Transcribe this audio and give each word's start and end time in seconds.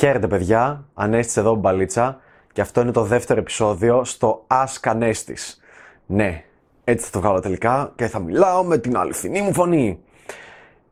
Χαίρετε 0.00 0.26
παιδιά, 0.26 0.84
Ανέστης 0.94 1.36
εδώ 1.36 1.54
μπαλίτσα 1.54 2.20
και 2.52 2.60
αυτό 2.60 2.80
είναι 2.80 2.90
το 2.90 3.02
δεύτερο 3.02 3.40
επεισόδιο 3.40 4.04
στο 4.04 4.46
Ask 4.46 4.80
Ανέστης. 4.82 5.60
Ναι, 6.06 6.44
έτσι 6.84 7.04
θα 7.04 7.10
το 7.10 7.20
βγάλω 7.20 7.40
τελικά 7.40 7.92
και 7.96 8.06
θα 8.06 8.18
μιλάω 8.18 8.64
με 8.64 8.78
την 8.78 8.96
αληθινή 8.96 9.40
μου 9.42 9.52
φωνή. 9.52 9.98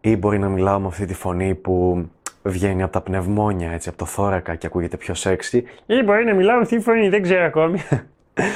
Ή 0.00 0.16
μπορεί 0.16 0.38
να 0.38 0.48
μιλάω 0.48 0.78
με 0.78 0.86
αυτή 0.86 1.06
τη 1.06 1.14
φωνή 1.14 1.54
που 1.54 2.06
βγαίνει 2.42 2.82
από 2.82 2.92
τα 2.92 3.00
πνευμόνια, 3.00 3.70
έτσι, 3.70 3.88
από 3.88 3.98
το 3.98 4.04
θώρακα 4.04 4.54
και 4.54 4.66
ακούγεται 4.66 4.96
πιο 4.96 5.14
σεξι. 5.14 5.64
Ή 5.86 6.02
μπορεί 6.02 6.24
να 6.24 6.34
μιλάω 6.34 6.56
με 6.56 6.62
αυτή 6.62 6.76
τη 6.76 6.82
φωνή, 6.82 7.08
δεν 7.08 7.22
ξέρω 7.22 7.44
ακόμη. 7.44 7.78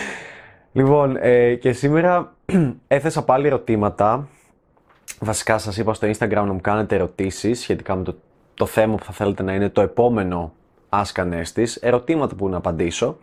λοιπόν, 0.79 1.17
ε, 1.21 1.55
και 1.55 1.73
σήμερα 1.73 2.33
έθεσα 2.89 3.25
πάλι 3.25 3.47
ερωτήματα. 3.47 4.29
Βασικά 5.21 5.59
σας 5.59 5.77
είπα 5.77 5.95
στο 5.95 6.09
Instagram 6.09 6.31
να 6.31 6.53
μου 6.53 6.61
κάνετε 6.61 6.95
ερωτήσεις 6.95 7.61
σχετικά 7.61 7.97
με 7.97 8.03
το 8.03 8.17
το 8.63 8.69
θέμα 8.69 8.95
που 8.95 9.05
θα 9.05 9.13
θέλετε 9.13 9.43
να 9.43 9.55
είναι 9.55 9.69
το 9.69 9.81
επόμενο 9.81 10.53
άσκανές 10.89 11.77
ερωτήματα 11.81 12.35
που 12.35 12.49
να 12.49 12.57
απαντήσω 12.57 13.19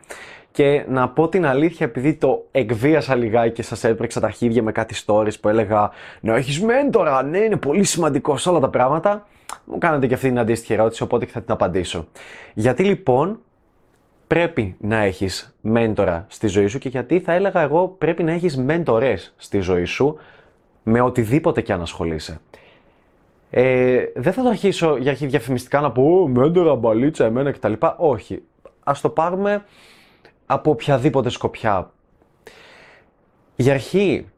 και 0.52 0.86
να 0.88 1.10
πω 1.10 1.30
την 1.30 1.46
αλήθεια 1.46 1.86
επειδή 1.86 2.14
το 2.14 2.46
εκβίασα 2.52 3.16
λιγάκι 3.16 3.54
και 3.54 3.64
σας 3.64 3.84
έπρεξα 3.84 4.20
τα 4.20 4.30
χίδια 4.30 4.64
με 4.64 4.72
κάτι 4.72 4.96
stories 5.06 5.40
που 5.42 5.50
έλεγα 5.50 5.92
να 6.22 6.36
έχεις 6.36 6.62
μέντορα, 6.62 7.24
ναι 7.24 7.38
είναι 7.38 7.56
πολύ 7.56 7.84
σημαντικό 7.84 8.38
σε 8.38 8.50
όλα 8.50 8.60
τα 8.60 8.70
πράγματα 8.70 9.28
μου 9.66 9.78
κάνετε 9.78 10.08
και 10.08 10.14
αυτή 10.14 10.28
την 10.28 10.40
αντίστοιχη 10.40 10.74
ερώτηση 10.74 11.04
οπότε 11.04 11.26
και 11.26 11.32
θα 11.32 11.42
την 11.42 11.52
απαντήσω. 11.52 12.08
Γιατί 12.54 12.84
λοιπόν 12.84 13.40
πρέπει 14.28 14.76
να 14.80 14.98
έχεις 14.98 15.56
μέντορα 15.62 16.26
στη 16.30 16.48
ζωή 16.48 16.68
σου 16.68 16.80
και 16.80 16.90
γιατί 16.90 17.20
θα 17.20 17.34
έλεγα 17.34 17.62
εγώ 17.62 17.88
πρέπει 17.88 18.24
να 18.24 18.32
έχεις 18.32 18.58
μέντορες 18.58 19.34
στη 19.38 19.60
ζωή 19.60 19.86
σου 19.86 20.18
με 20.84 21.02
οτιδήποτε 21.02 21.62
και 21.62 21.74
αν 21.74 21.82
ασχολείσαι. 21.82 22.40
Ε, 23.50 24.04
δεν 24.16 24.34
θα 24.34 24.44
το 24.44 24.50
αρχίσω 24.50 24.98
για 24.98 25.12
αρχή 25.12 25.26
διαφημιστικά 25.26 25.82
να 25.82 25.92
πω 25.92 26.28
μέντορα, 26.28 26.76
μπαλίτσα, 26.76 27.26
εμένα 27.26 27.52
κτλ. 27.52 27.74
Όχι. 27.98 28.44
Ας 28.84 29.02
το 29.02 29.10
πάρουμε 29.10 29.66
από 30.46 30.72
οποιαδήποτε 30.72 31.30
σκοπιά. 31.30 31.92
Για 33.56 33.74
αρχή, 33.74 34.30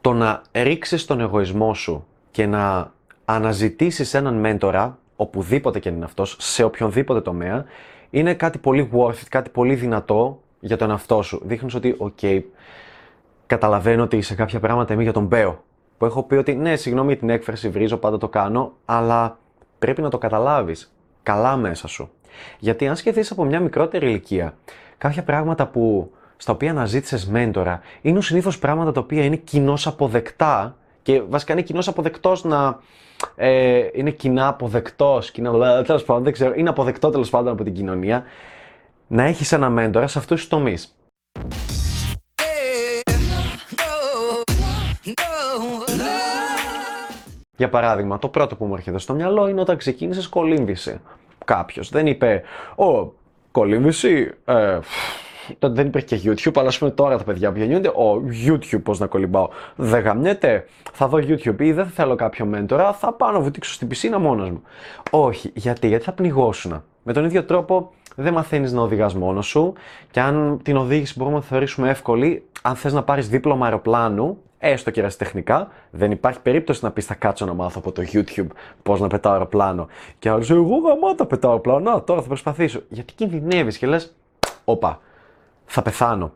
το 0.00 0.12
να 0.12 0.42
ρίξεις 0.52 1.04
τον 1.04 1.20
εγωισμό 1.20 1.74
σου 1.74 2.06
και 2.30 2.46
να 2.46 2.92
αναζητήσεις 3.24 4.14
έναν 4.14 4.34
μέντορα, 4.34 4.98
οπουδήποτε 5.16 5.78
και 5.78 5.88
είναι 5.88 6.04
αυτός, 6.04 6.36
σε 6.38 6.64
οποιονδήποτε 6.64 7.20
τομέα, 7.20 7.64
είναι 8.10 8.34
κάτι 8.34 8.58
πολύ 8.58 8.90
worth 8.92 9.10
it, 9.10 9.26
κάτι 9.28 9.50
πολύ 9.50 9.74
δυνατό 9.74 10.40
για 10.60 10.76
τον 10.76 10.90
εαυτό 10.90 11.22
σου. 11.22 11.42
Δείχνεις 11.44 11.74
ότι, 11.74 11.96
ok, 11.98 12.42
καταλαβαίνω 13.46 14.02
ότι 14.02 14.20
σε 14.20 14.34
κάποια 14.34 14.60
πράγματα 14.60 14.92
είμαι 14.92 15.02
για 15.02 15.12
τον 15.12 15.24
Μπέο 15.24 15.64
που 15.98 16.04
έχω 16.04 16.22
πει 16.22 16.34
ότι 16.34 16.54
ναι, 16.54 16.76
συγγνώμη 16.76 17.08
για 17.08 17.16
την 17.16 17.30
έκφραση 17.30 17.68
βρίζω, 17.68 17.96
πάντα 17.96 18.18
το 18.18 18.28
κάνω, 18.28 18.72
αλλά 18.84 19.38
πρέπει 19.78 20.02
να 20.02 20.10
το 20.10 20.18
καταλάβεις 20.18 20.94
καλά 21.22 21.56
μέσα 21.56 21.88
σου. 21.88 22.10
Γιατί 22.58 22.88
αν 22.88 22.96
σκεφτείς 22.96 23.30
από 23.30 23.44
μια 23.44 23.60
μικρότερη 23.60 24.06
ηλικία, 24.06 24.54
κάποια 24.98 25.22
πράγματα 25.22 25.66
που, 25.66 26.10
στα 26.36 26.52
οποία 26.52 26.70
αναζήτησες 26.70 27.26
μέντορα, 27.26 27.80
είναι 28.02 28.20
συνήθως 28.20 28.58
πράγματα 28.58 28.92
τα 28.92 29.00
οποία 29.00 29.24
είναι 29.24 29.36
κοινώς 29.36 29.86
αποδεκτά 29.86 30.76
και 31.02 31.22
βασικά 31.28 31.52
είναι 31.52 31.62
κοινώς 31.62 31.88
αποδεκτός 31.88 32.44
να. 32.44 32.78
Ε, 33.36 33.88
είναι 33.92 34.10
κοινά 34.10 34.48
αποδεκτός, 34.48 35.30
κοινά. 35.30 35.82
τέλος 35.82 36.04
πάντων, 36.04 36.22
δεν 36.22 36.32
ξέρω, 36.32 36.52
είναι 36.56 36.68
αποδεκτό 36.68 37.10
τέλος 37.10 37.30
πάντων 37.30 37.52
από 37.52 37.64
την 37.64 37.74
κοινωνία 37.74 38.24
να 39.06 39.22
έχεις 39.22 39.52
ένα 39.52 39.70
μέντορα 39.70 40.06
σε 40.06 40.18
αυτούς 40.18 40.40
τους 40.40 40.48
τομείς. 40.48 40.96
Για 47.56 47.68
παράδειγμα, 47.68 48.18
το 48.18 48.28
πρώτο 48.28 48.56
που 48.56 48.64
μου 48.64 48.74
έρχεται 48.74 48.98
στο 48.98 49.14
μυαλό 49.14 49.48
είναι 49.48 49.60
όταν 49.60 49.76
ξεκίνησες 49.76 50.28
κολύμβηση. 50.28 51.00
Κάποιος 51.44 51.88
δεν 51.88 52.06
είπε, 52.06 52.42
Ω, 52.76 53.12
κολύμβηση, 53.50 54.30
ε, 54.44 54.78
δεν 55.60 55.86
υπήρχε 55.86 56.16
και 56.16 56.30
YouTube, 56.30 56.58
αλλά 56.58 56.68
ας 56.68 56.78
πούμε 56.78 56.90
τώρα 56.90 57.18
τα 57.18 57.24
παιδιά 57.24 57.52
που 57.52 57.58
γεννιούνται, 57.58 57.88
ο 57.88 58.22
YouTube 58.46 58.82
πώς 58.82 58.98
να 58.98 59.06
κολυμπάω. 59.06 59.48
Δεν 59.76 60.02
γαμιέται, 60.02 60.66
θα 60.92 61.08
δω 61.08 61.18
YouTube 61.18 61.60
ή 61.60 61.72
δεν 61.72 61.86
θέλω 61.86 62.14
κάποιο 62.14 62.46
μέντορα, 62.46 62.92
θα 62.92 63.12
πάω 63.12 63.30
να 63.30 63.40
βουτήξω 63.40 63.72
στην 63.72 63.88
πισίνα 63.88 64.18
μόνος 64.18 64.50
μου. 64.50 64.62
Όχι, 65.10 65.50
γιατί, 65.54 65.88
γιατί 65.88 66.04
θα 66.04 66.12
πνιγώσουν. 66.12 66.82
Με 67.02 67.12
τον 67.12 67.24
ίδιο 67.24 67.44
τρόπο 67.44 67.92
δεν 68.14 68.32
μαθαίνεις 68.32 68.72
να 68.72 68.82
οδηγάς 68.82 69.14
μόνος 69.14 69.46
σου 69.46 69.72
και 70.10 70.20
αν 70.20 70.60
την 70.62 70.76
οδήγηση 70.76 71.14
μπορούμε 71.16 71.36
να 71.36 71.42
θεωρήσουμε 71.42 71.90
εύκολη, 71.90 72.44
αν 72.62 72.74
θες 72.74 72.92
να 72.92 73.02
πάρεις 73.02 73.28
δίπλωμα 73.28 73.64
αεροπλάνου, 73.64 74.38
έστω 74.58 74.90
και 74.90 75.00
ερασιτεχνικά, 75.00 75.68
δεν 75.90 76.10
υπάρχει 76.10 76.40
περίπτωση 76.40 76.84
να 76.84 76.90
πεις 76.90 77.04
θα 77.04 77.14
κάτσω 77.14 77.44
να 77.44 77.54
μάθω 77.54 77.78
από 77.78 77.92
το 77.92 78.02
YouTube 78.12 78.46
πώς 78.82 79.00
να 79.00 79.08
πετάω 79.08 79.32
αεροπλάνο. 79.32 79.88
Και 80.18 80.28
άλλος, 80.28 80.50
εγώ 80.50 80.76
γαμάτα 80.76 81.26
πετάω 81.26 81.50
αεροπλάνο, 81.50 81.90
να 81.90 82.02
τώρα 82.02 82.20
θα 82.20 82.26
προσπαθήσω. 82.26 82.80
Γιατί 82.88 83.12
κινδυνεύεις 83.12 83.78
και 83.78 83.86
λες, 83.86 84.14
όπα, 84.64 85.00
θα 85.64 85.82
πεθάνω. 85.82 86.32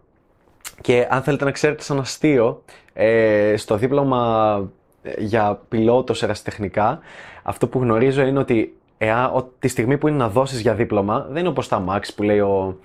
Και 0.81 1.07
αν 1.11 1.23
θέλετε 1.23 1.45
να 1.45 1.51
ξέρετε 1.51 1.83
σαν 1.83 1.99
αστείο, 1.99 2.63
ε, 2.93 3.55
στο 3.57 3.77
δίπλωμα 3.77 4.71
ε, 5.03 5.13
για 5.19 5.61
πιλότος 5.69 6.23
ερασιτεχνικά, 6.23 6.99
αυτό 7.43 7.69
που 7.69 7.79
γνωρίζω 7.79 8.23
είναι 8.23 8.39
ότι 8.39 8.80
εάν, 9.03 9.47
τη 9.59 9.69
στιγμή 9.69 9.99
που 9.99 10.09
είναι 10.09 10.17
να 10.17 10.29
δώσεις 10.29 10.61
για 10.61 10.75
δίπλωμα, 10.75 11.27
δεν 11.29 11.37
είναι 11.37 11.49
όπως 11.49 11.69
τα 11.69 11.85
Max 11.89 12.01
που 12.17 12.23
λέει 12.23 12.41
ο, 12.41 12.79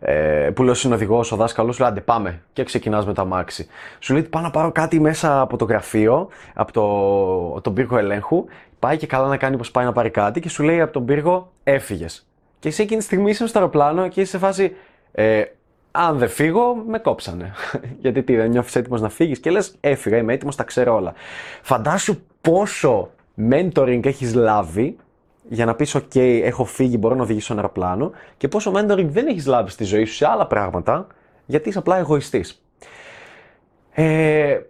ε, 0.00 0.50
που 0.54 0.62
λέει 0.62 0.70
ο 0.70 0.74
συνοδηγός, 0.74 1.32
ο 1.32 1.36
δάσκαλος, 1.36 1.78
λέει 1.78 1.88
άντε 1.88 2.00
πάμε 2.00 2.42
και 2.52 2.64
ξεκινάς 2.64 3.06
με 3.06 3.12
το 3.12 3.22
αμάξι. 3.22 3.66
Σου 3.98 4.12
λέει 4.12 4.22
πάω 4.22 4.42
να 4.42 4.50
πάρω 4.50 4.72
κάτι 4.72 5.00
μέσα 5.00 5.40
από 5.40 5.56
το 5.56 5.64
γραφείο, 5.64 6.28
από 6.54 6.72
το, 6.72 7.60
τον 7.60 7.74
πύργο 7.74 7.98
ελέγχου. 7.98 8.44
Πάει 8.78 8.96
και 8.96 9.06
καλά 9.06 9.28
να 9.28 9.36
κάνει 9.36 9.56
πω 9.56 9.68
πάει 9.72 9.84
να 9.84 9.92
πάρει 9.92 10.10
κάτι 10.10 10.40
και 10.40 10.48
σου 10.48 10.62
λέει 10.62 10.80
από 10.80 10.92
τον 10.92 11.04
πύργο 11.04 11.52
έφυγες. 11.64 12.26
Και 12.58 12.68
εσύ 12.68 12.82
εκείνη 12.82 12.98
τη 12.98 13.04
στιγμή 13.04 13.30
είσαι 13.30 13.46
στο 13.46 13.58
αεροπλάνο 13.58 14.08
και 14.08 14.20
είσαι 14.20 14.30
σε 14.30 14.38
φάση. 14.38 14.76
Ε, 15.12 15.42
αν 15.90 16.18
δεν 16.18 16.28
φύγω, 16.28 16.74
με 16.86 16.98
κόψανε. 16.98 17.52
Γιατί 18.02 18.22
τι, 18.22 18.36
δεν 18.36 18.50
νιώθεις 18.50 18.76
έτοιμος 18.76 19.00
να 19.00 19.08
φύγεις 19.08 19.38
και 19.38 19.50
λες: 19.50 19.74
Έφυγα, 19.80 20.16
είμαι 20.16 20.32
έτοιμος, 20.32 20.56
τα 20.56 20.64
ξέρω 20.64 20.94
όλα. 20.94 21.12
Φαντάσου 21.62 22.20
πόσο 22.40 23.10
mentoring 23.50 24.06
έχεις 24.06 24.34
λάβει 24.34 24.96
για 25.48 25.64
να 25.64 25.74
πεις 25.74 25.94
«OK, 25.94 26.14
έχω 26.14 26.64
φύγει, 26.64 26.96
μπορώ 26.98 27.14
να 27.14 27.22
οδηγήσω 27.22 27.52
ένα 27.52 27.62
αεροπλάνο» 27.62 28.10
και 28.36 28.48
πόσο 28.48 28.72
mentoring 28.74 29.06
δεν 29.08 29.26
έχεις 29.26 29.46
λάβει 29.46 29.70
στη 29.70 29.84
ζωή 29.84 30.04
σου 30.04 30.14
σε 30.14 30.26
άλλα 30.26 30.46
πράγματα, 30.46 31.06
γιατί 31.46 31.68
είσαι 31.68 31.78
απλά 31.78 31.98
εγωιστής. 31.98 32.62
Ε, 33.90 34.60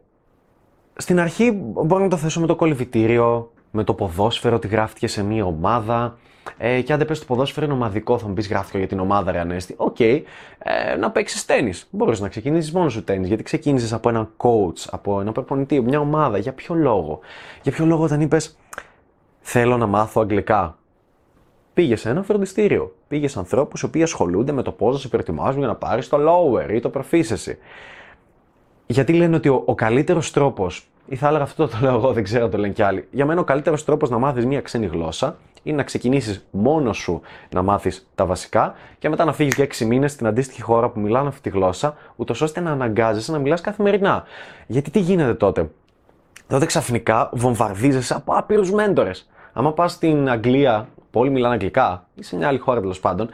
στην 0.96 1.20
αρχή 1.20 1.50
μπορώ 1.84 2.02
να 2.02 2.08
το 2.08 2.16
θέσω 2.16 2.40
με 2.40 2.46
το 2.46 2.56
κολυμβητήριο, 2.56 3.52
με 3.70 3.84
το 3.84 3.94
ποδόσφαιρο, 3.94 4.56
ότι 4.56 4.68
γράφτηκες 4.68 5.12
σε 5.12 5.22
μία 5.22 5.44
ομάδα. 5.44 6.18
Ε, 6.58 6.80
και 6.80 6.92
αν 6.92 6.98
δεν 6.98 7.06
πες 7.06 7.18
το 7.18 7.24
ποδόσφαιρο 7.24 7.66
είναι 7.66 7.74
ομαδικό, 7.74 8.18
θα 8.18 8.28
μου 8.28 8.34
πεις 8.34 8.48
γράφτηκε 8.48 8.78
για 8.78 8.86
την 8.86 8.98
ομάδα 8.98 9.32
ρε 9.32 9.38
Ανέστη. 9.38 9.74
OK, 9.76 9.96
okay, 9.98 10.22
ε, 10.58 10.96
να 10.96 11.10
παίξεις 11.10 11.44
τέννη. 11.44 11.72
Μπορείς 11.90 12.20
να 12.20 12.28
ξεκινήσεις 12.28 12.72
μόνος 12.72 12.92
σου 12.92 13.04
τέννη. 13.04 13.26
Γιατί 13.26 13.42
ξεκίνησες 13.42 13.92
από 13.92 14.08
έναν 14.08 14.28
coach, 14.36 14.86
από 14.90 15.20
έναν 15.20 15.32
προπονητή, 15.32 15.80
μια 15.80 16.00
ομάδα. 16.00 16.38
Για 16.38 16.52
ποιο 16.52 16.74
λόγο; 16.74 17.20
Για 17.62 17.72
ποιο 17.72 17.86
λόγο 17.86 18.02
όταν 18.02 18.20
είπες 18.20 18.56
Θέλω 19.50 19.76
να 19.76 19.86
μάθω 19.86 20.20
αγγλικά. 20.20 20.78
Πήγε 21.74 21.96
σε 21.96 22.10
ένα 22.10 22.22
φροντιστήριο. 22.22 22.94
Πήγες 23.08 23.32
σε 23.32 23.38
ανθρώπους 23.38 23.80
οι 23.80 23.84
οποίοι 23.84 24.02
ασχολούνται 24.02 24.52
με 24.52 24.62
το 24.62 24.72
πώς 24.72 24.94
να 24.94 25.00
σε 25.00 25.08
προετοιμάζουν 25.08 25.58
για 25.58 25.68
να 25.68 25.74
πάρεις 25.74 26.08
το 26.08 26.18
lower 26.28 26.70
ή 26.70 26.80
το 26.80 26.90
proficiency. 26.94 27.54
Γιατί 28.86 29.12
λένε 29.12 29.36
ότι 29.36 29.48
ο, 29.48 29.62
ο 29.64 29.74
καλύτερος 29.74 30.30
τρόπος, 30.30 30.88
ή 31.06 31.16
θα 31.16 31.28
έλεγα 31.28 31.42
αυτό 31.42 31.68
το 31.68 31.78
λέω 31.80 31.94
εγώ, 31.94 32.12
δεν 32.12 32.22
ξέρω 32.22 32.48
το 32.48 32.58
λένε 32.58 32.72
κι 32.72 32.82
άλλοι. 32.82 33.08
Για 33.10 33.26
μένα 33.26 33.40
ο 33.40 33.44
καλύτερος 33.44 33.84
τρόπος 33.84 34.10
να 34.10 34.18
μάθεις 34.18 34.46
μια 34.46 34.60
ξένη 34.60 34.86
γλώσσα 34.86 35.36
είναι 35.62 35.76
να 35.76 35.82
ξεκινήσεις 35.82 36.46
μόνος 36.50 36.96
σου 36.96 37.20
να 37.50 37.62
μάθεις 37.62 38.10
τα 38.14 38.26
βασικά 38.26 38.74
και 38.98 39.08
μετά 39.08 39.24
να 39.24 39.32
φύγεις 39.32 39.54
για 39.54 39.64
6 39.64 39.84
μήνες 39.86 40.12
στην 40.12 40.26
αντίστοιχη 40.26 40.62
χώρα 40.62 40.88
που 40.88 41.00
μιλάνε 41.00 41.28
αυτή 41.28 41.40
τη 41.40 41.48
γλώσσα, 41.48 41.96
ούτως 42.16 42.40
ώστε 42.40 42.60
να 42.60 42.70
αναγκάζεσαι 42.70 43.32
να 43.32 43.38
μιλάς 43.38 43.60
καθημερινά. 43.60 44.24
Γιατί 44.66 44.90
τι 44.90 44.98
γίνεται 44.98 45.34
τότε; 45.34 45.70
Τότε 46.48 46.66
ξαφνικά 46.66 47.30
βομβαρδίζεσαι 47.32 48.14
από 48.14 48.32
άπειρους 48.32 48.70
μέντορες. 48.70 49.28
Άμα 49.58 49.72
πας 49.72 49.92
στην 49.92 50.28
Αγγλία, 50.28 50.88
που 51.10 51.20
όλοι 51.20 51.30
μιλάνε 51.30 51.54
αγγλικά, 51.54 52.06
ή 52.14 52.22
σε 52.22 52.36
μια 52.36 52.48
άλλη 52.48 52.58
χώρα 52.58 52.80
τέλος 52.80 53.00
πάντων, 53.00 53.28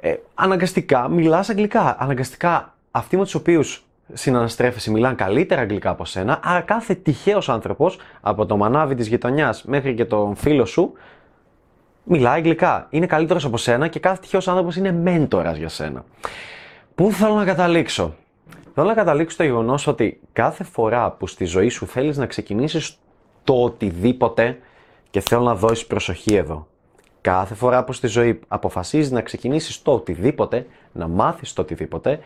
ε, 0.00 0.14
αναγκαστικά 0.34 1.08
μιλάς 1.08 1.48
αγγλικά. 1.48 1.96
Αναγκαστικά 1.98 2.74
αυτοί 2.90 3.16
με 3.16 3.22
τους 3.22 3.34
οποίους 3.34 3.84
συναναστρέφεσαι 4.12 4.90
μιλάνε 4.90 5.14
καλύτερα 5.14 5.60
αγγλικά 5.60 5.90
από 5.90 6.04
σένα, 6.04 6.40
άρα 6.42 6.60
κάθε 6.60 6.94
τυχαίος 6.94 7.48
άνθρωπος, 7.48 7.98
από 8.20 8.46
το 8.46 8.56
μανάβι 8.56 8.94
της 8.94 9.06
γειτονιάς 9.06 9.64
μέχρι 9.64 9.94
και 9.94 10.04
τον 10.04 10.34
φίλο 10.34 10.64
σου, 10.64 10.92
μιλάει 12.04 12.36
αγγλικά. 12.36 12.86
Είναι 12.90 13.06
καλύτερος 13.06 13.44
από 13.44 13.56
σένα 13.56 13.88
και 13.88 14.00
κάθε 14.00 14.20
τυχαίος 14.20 14.48
άνθρωπος 14.48 14.76
είναι 14.76 14.92
μέντορας 14.92 15.56
για 15.56 15.68
σένα. 15.68 16.04
Πού 16.94 17.10
θέλω 17.10 17.34
να 17.34 17.44
καταλήξω; 17.44 18.14
Θέλω 18.74 18.86
να 18.86 18.94
καταλήξω 18.94 19.34
στο 19.34 19.44
γεγονός 19.44 19.86
ότι 19.86 20.20
κάθε 20.32 20.64
φορά 20.64 21.10
που 21.10 21.26
στη 21.26 21.44
ζωή 21.44 21.68
σου 21.68 21.86
θέλεις 21.86 22.16
να 22.16 22.26
ξεκινήσεις 22.26 22.98
το 23.44 23.62
οτιδήποτε, 23.62 24.58
και 25.14 25.20
θέλω 25.20 25.42
να 25.42 25.54
δώσεις 25.54 25.86
προσοχή 25.86 26.34
εδώ. 26.34 26.66
Κάθε 27.20 27.54
φορά 27.54 27.84
που 27.84 27.92
στη 27.92 28.06
ζωή 28.06 28.40
αποφασίζεις 28.48 29.10
να 29.10 29.20
ξεκινήσεις 29.20 29.82
το 29.82 29.92
οτιδήποτε, 29.92 30.66
να 30.92 31.08
μάθεις 31.08 31.52
το 31.52 31.62
οτιδήποτε 31.62 32.20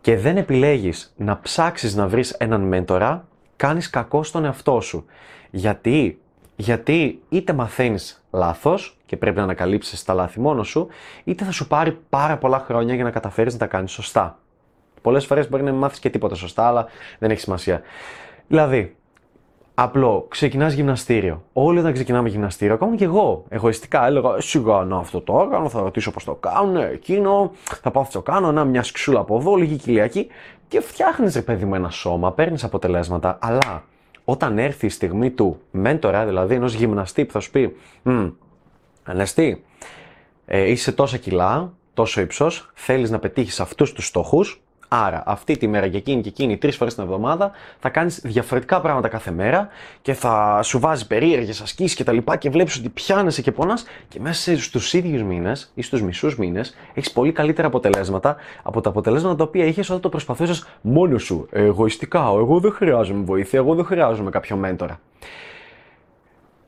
και 0.00 0.16
δεν 0.16 0.36
επιλέγεις 0.36 1.14
να 1.16 1.40
ψάξεις 1.40 1.94
να 1.94 2.08
βρεις 2.08 2.30
έναν 2.30 2.60
μέντορα, 2.60 3.28
κάνεις 3.56 3.90
κακό 3.90 4.22
στον 4.22 4.44
εαυτό 4.44 4.80
σου. 4.80 5.04
Γιατί, 5.50 6.20
γιατί 6.56 7.22
είτε 7.28 7.52
μαθαίνεις 7.52 8.24
λάθος 8.30 8.98
και 9.06 9.16
πρέπει 9.16 9.36
να 9.36 9.42
ανακαλύψεις 9.42 10.04
τα 10.04 10.14
λάθη 10.14 10.40
μόνος 10.40 10.68
σου, 10.68 10.88
είτε 11.24 11.44
θα 11.44 11.50
σου 11.50 11.66
πάρει 11.66 11.98
πάρα 12.08 12.38
πολλά 12.38 12.58
χρόνια 12.58 12.94
για 12.94 13.04
να 13.04 13.10
καταφέρεις 13.10 13.52
να 13.52 13.58
τα 13.58 13.66
κάνεις 13.66 13.92
σωστά. 13.92 14.38
Πολλές 15.02 15.26
φορές 15.26 15.48
μπορεί 15.48 15.62
να 15.62 15.70
μην 15.70 15.80
μάθεις 15.80 15.98
και 15.98 16.10
τίποτα 16.10 16.34
σωστά, 16.34 16.66
αλλά 16.66 16.86
δεν 17.18 17.30
έχει 17.30 17.40
σημασία. 17.40 17.80
Δηλαδή, 18.46 18.96
Απλό, 19.76 20.26
ξεκινάς 20.28 20.72
γυμναστήριο. 20.72 21.42
Όλοι 21.52 21.78
όταν 21.78 21.92
ξεκινάμε 21.92 22.28
γυμναστήριο, 22.28 22.74
ακόμα 22.74 22.96
και 22.96 23.04
εγώ, 23.04 23.44
εγωιστικά 23.48 24.06
έλεγα: 24.06 24.36
«Ε, 24.36 24.40
Σιγά 24.40 24.84
να 24.84 24.96
αυτό 24.96 25.20
το 25.20 25.32
όργανο, 25.32 25.68
θα 25.68 25.80
ρωτήσω 25.80 26.10
πώς 26.10 26.24
το 26.24 26.34
κάνουν, 26.34 26.76
εκείνο, 26.76 27.50
θα 27.62 27.90
πάω 27.90 28.02
αυτό 28.02 28.22
το 28.22 28.32
κάνω, 28.32 28.52
να 28.52 28.64
μια 28.64 28.82
σκυσούλα 28.82 29.20
από 29.20 29.36
εδώ, 29.36 29.54
λίγη 29.54 29.76
κοιλιακή. 29.76 30.26
Και 30.68 30.80
φτιάχνεις 30.80 31.34
ρε 31.34 31.42
παιδί 31.42 31.64
με 31.64 31.76
ένα 31.76 31.90
σώμα, 31.90 32.32
παίρνεις 32.32 32.64
αποτελέσματα. 32.64 33.38
Αλλά 33.40 33.84
όταν 34.24 34.58
έρθει 34.58 34.86
η 34.86 34.88
στιγμή 34.88 35.30
του 35.30 35.60
μέντορα, 35.70 36.24
δηλαδή 36.24 36.54
ενός 36.54 36.74
γυμναστή 36.74 37.24
που 37.24 37.32
θα 37.32 37.40
σου 37.40 37.50
πει: 37.50 37.76
Ανεστή, 39.04 39.64
ε, 40.46 40.70
είσαι 40.70 40.92
τόσα 40.92 41.16
κιλά, 41.16 41.72
τόσο 41.94 42.20
ύψος, 42.20 42.70
θέλεις 42.74 43.10
να 43.10 43.18
πετύχεις 43.18 43.60
αυτούς 43.60 43.92
τους 43.92 44.06
στόχους, 44.06 44.63
Άρα, 44.96 45.22
αυτή 45.26 45.56
τη 45.56 45.66
μέρα 45.66 45.88
και 45.88 45.96
εκείνη 45.96 46.22
και 46.22 46.28
εκείνη, 46.28 46.56
τρεις 46.56 46.76
φορές 46.76 46.94
την 46.94 47.02
εβδομάδα, 47.02 47.50
θα 47.78 47.88
κάνεις 47.88 48.20
διαφορετικά 48.24 48.80
πράγματα 48.80 49.08
κάθε 49.08 49.30
μέρα 49.30 49.68
και 50.02 50.14
θα 50.14 50.60
σου 50.62 50.78
βάζει 50.78 51.06
περίεργες 51.06 51.60
ασκήσεις 51.60 51.96
κτλ. 51.96 52.16
Και, 52.16 52.36
και 52.38 52.50
βλέπεις 52.50 52.76
ότι 52.76 52.88
πιάνεσαι 52.88 53.42
και 53.42 53.52
πονάς 53.52 53.84
και 54.08 54.20
μέσα 54.20 54.58
στους 54.58 54.92
ίδιους 54.92 55.22
μήνες 55.22 55.72
ή 55.74 55.82
στους 55.82 56.02
μισούς 56.02 56.38
μήνες 56.38 56.76
έχεις 56.94 57.12
πολύ 57.12 57.32
καλύτερα 57.32 57.66
αποτελέσματα 57.66 58.36
από 58.62 58.80
τα 58.80 58.88
αποτελέσματα 58.88 59.36
τα 59.36 59.44
οποία 59.44 59.64
είχες 59.64 59.88
όταν 59.88 60.00
το 60.00 60.08
προσπαθούσες 60.08 60.66
μόνος 60.80 61.22
σου. 61.22 61.48
Εγωιστικά, 61.50 62.20
εγώ 62.20 62.60
δεν 62.60 62.72
χρειάζομαι 62.72 63.24
βοήθεια, 63.24 63.58
εγώ 63.58 63.74
δεν 63.74 63.84
χρειάζομαι 63.84 64.30
κάποιο 64.30 64.56
μέντορα. 64.56 65.00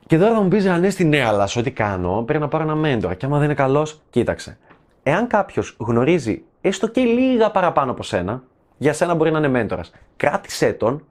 Και 0.07 0.19
τώρα 0.19 0.35
θα 0.35 0.41
μου 0.41 0.49
πεις, 0.49 0.67
Ανέστη, 0.67 1.05
ναι, 1.05 1.25
αλλά 1.25 1.47
σε 1.47 1.59
ό,τι 1.59 1.71
κάνω 1.71 2.23
πρέπει 2.27 2.43
να 2.43 2.49
πάρω 2.49 2.65
ένα 2.65 2.75
μέντορα. 2.75 3.15
Και 3.15 3.27
άμα 3.27 3.37
δεν 3.37 3.45
είναι 3.45 3.55
καλός, 3.55 4.01
κοίταξε. 4.11 4.59
Εάν 5.03 5.27
κάποιος 5.27 5.77
γνωρίζει 5.79 6.43
έστω 6.61 6.89
και 6.89 7.01
λίγα 7.01 7.51
παραπάνω 7.51 7.91
από 7.91 8.03
σένα, 8.03 8.43
για 8.79 8.93
σένα 8.93 9.15
μπορεί 9.15 9.31
να 9.31 9.39
είναι 9.39 9.49
μέντορας. 9.49 9.93
Κράτησέ 10.17 10.73
τον 10.73 11.05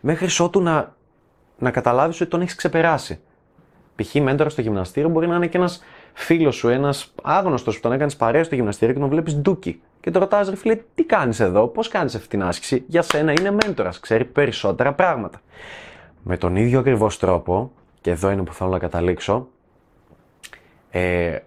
μέχρι 0.00 0.44
ότου 0.44 0.62
να, 0.62 0.94
να 1.58 1.70
καταλάβεις 1.70 2.20
ότι 2.20 2.30
τον 2.30 2.40
έχεις 2.40 2.54
ξεπεράσει. 2.54 3.20
Π.χ. 3.96 4.14
μέντορας 4.14 4.52
στο 4.52 4.60
γυμναστήριο 4.60 5.08
μπορεί 5.08 5.26
να 5.26 5.36
είναι 5.36 5.46
και 5.46 5.56
ένας 5.56 5.82
φίλος 6.12 6.56
σου, 6.56 6.68
ένας 6.68 7.12
άγνωστος 7.22 7.74
που 7.74 7.80
τον 7.80 7.92
έκανες 7.92 8.16
παρέα 8.16 8.44
στο 8.44 8.54
γυμναστήριο 8.54 8.94
και 8.94 9.00
τον 9.00 9.08
βλέπεις 9.08 9.36
ντούκι. 9.36 9.80
Και 10.00 10.10
το 10.10 10.18
ρωτάς, 10.18 10.48
ρε 10.48 10.56
φίλε, 10.56 10.78
τι 10.94 11.04
κάνεις 11.04 11.40
εδώ, 11.40 11.66
πώς 11.66 11.88
κάνεις 11.88 12.14
αυτή 12.14 12.28
την 12.28 12.42
άσκηση; 12.42 12.84
Για 12.86 13.02
σένα 13.02 13.32
είναι 13.32 13.50
μέντορας, 13.50 14.00
ξέρει 14.00 14.24
περισσότερα 14.24 14.92
πράγματα. 14.92 15.40
Με 16.22 16.36
τον 16.36 16.56
ίδιο 16.56 16.78
ακριβώς 16.78 17.18
τρόπο, 17.18 17.72
και 18.00 18.10
εδώ 18.10 18.30
είναι 18.30 18.42
που 18.42 18.52
θέλω 18.52 18.70
να 18.70 18.78
καταλήξω, 18.78 19.48
ε, 20.90 21.38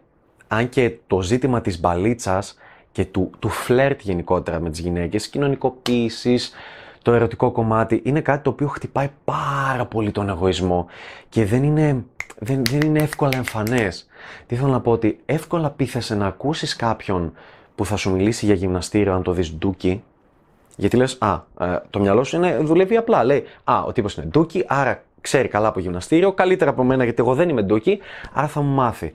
αν 0.48 0.70
και 0.70 0.96
το 1.08 1.22
ζήτημα 1.22 1.62
της 1.62 1.80
μπαλίτσας 1.80 2.58
και 2.94 3.06
του, 3.06 3.30
του 3.40 3.50
φλερτ 3.50 4.02
γενικότερα 4.02 4.60
με 4.60 4.70
τις 4.70 4.80
γυναίκες, 4.80 5.28
κοινωνικοποίησης, 5.28 6.54
το 7.02 7.14
ερωτικό 7.14 7.52
κομμάτι, 7.52 8.02
είναι 8.06 8.22
κάτι 8.22 8.44
το 8.44 8.50
οποίο 8.50 8.68
χτυπάει 8.68 9.10
πάρα 9.24 9.86
πολύ 9.86 10.12
τον 10.12 10.30
εγωισμό 10.30 10.88
και 11.30 11.46
δεν 11.46 11.64
είναι, 11.64 12.04
δεν, 12.40 12.62
δεν 12.70 12.82
είναι 12.82 13.00
εύκολα 13.00 13.38
εμφανές. 13.38 14.08
Τι 14.48 14.56
θέλω 14.56 14.72
να 14.72 14.82
πω 14.82 14.92
ότι 14.92 15.20
εύκολα 15.26 15.70
πείθεσαι 15.70 16.16
να 16.16 16.26
ακούσεις 16.26 16.76
κάποιον 16.76 17.34
που 17.76 17.86
θα 17.86 17.96
σου 17.96 18.12
μιλήσει 18.12 18.46
για 18.46 18.56
γυμναστήριο 18.56 19.14
αν 19.14 19.24
το 19.24 19.32
δεις 19.32 19.54
ντούκι, 19.54 20.04
γιατί 20.78 20.98
λες, 20.98 21.18
α, 21.20 21.34
ε, 21.60 21.82
το 21.90 22.00
μυαλό 22.00 22.24
σου 22.24 22.36
είναι, 22.36 22.58
δουλεύει 22.58 22.98
απλά, 22.98 23.24
λέει, 23.24 23.44
α, 23.64 23.84
ο 23.84 23.92
τύπος 23.92 24.16
είναι 24.16 24.26
ντούκι, 24.26 24.64
άρα 24.68 25.04
ξέρει 25.22 25.48
καλά 25.48 25.68
από 25.68 25.80
γυμναστήριο, 25.80 26.34
καλύτερα 26.34 26.72
από 26.72 26.84
μένα 26.84 27.04
γιατί 27.04 27.22
εγώ 27.22 27.34
δεν 27.34 27.50
είμαι 27.50 27.62
ντούκι, 27.62 28.00
άρα 28.34 28.48
θα 28.48 28.62
μου 28.62 28.74
μάθει. 28.74 29.14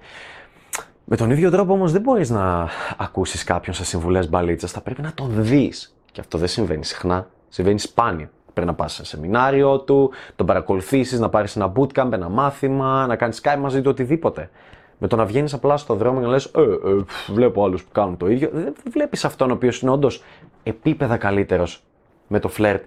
Με 1.10 1.16
τον 1.16 1.30
ίδιο 1.30 1.50
τρόπο 1.50 1.72
όμως 1.72 1.92
δεν 1.92 2.00
μπορείς 2.00 2.30
να 2.30 2.68
ακούσεις 2.96 3.44
κάποιον 3.44 3.74
σε 3.74 3.84
συμβουλές 3.84 4.28
μπαλίτσας. 4.28 4.70
Θα 4.72 4.80
πρέπει 4.80 5.02
να 5.02 5.12
τον 5.14 5.30
δεις. 5.32 5.96
Και 6.12 6.20
αυτό 6.20 6.38
δεν 6.38 6.48
συμβαίνει 6.48 6.84
συχνά. 6.84 7.28
Συμβαίνει 7.48 7.78
σπάνια. 7.78 8.30
Πρέπει 8.52 8.68
να 8.68 8.74
πας 8.74 8.92
σε 8.92 9.04
σεμινάριο 9.04 9.78
του, 9.78 10.10
τον 10.36 10.46
παρακολουθήσεις, 10.46 11.18
να 11.18 11.28
πάρεις 11.28 11.56
ένα 11.56 11.72
bootcamp, 11.76 12.12
ένα 12.12 12.28
μάθημα, 12.28 13.06
να 13.06 13.16
κάνεις 13.16 13.40
Skype 13.42 13.58
μαζί 13.60 13.82
του, 13.82 13.90
οτιδήποτε. 13.90 14.50
Με 14.98 15.06
το 15.06 15.16
να 15.16 15.24
βγαίνεις 15.24 15.52
απλά 15.52 15.76
στο 15.76 15.94
δρόμο 15.94 16.18
και 16.18 16.24
να 16.24 16.30
λες: 16.30 16.44
ε, 16.44 16.60
ε, 16.60 17.04
Βλέπω 17.26 17.64
άλλους 17.64 17.82
που 17.82 17.90
κάνουν 17.92 18.16
το 18.16 18.28
ίδιο. 18.28 18.50
Δεν 18.52 18.74
βλέπεις 18.90 19.24
αυτόν 19.24 19.50
ο 19.50 19.52
οποίος 19.52 19.80
είναι 19.80 19.90
όντως 19.90 20.22
επίπεδα 20.62 21.16
καλύτερος 21.16 21.82
με 22.26 22.38
το 22.38 22.48
φλερτ 22.48 22.82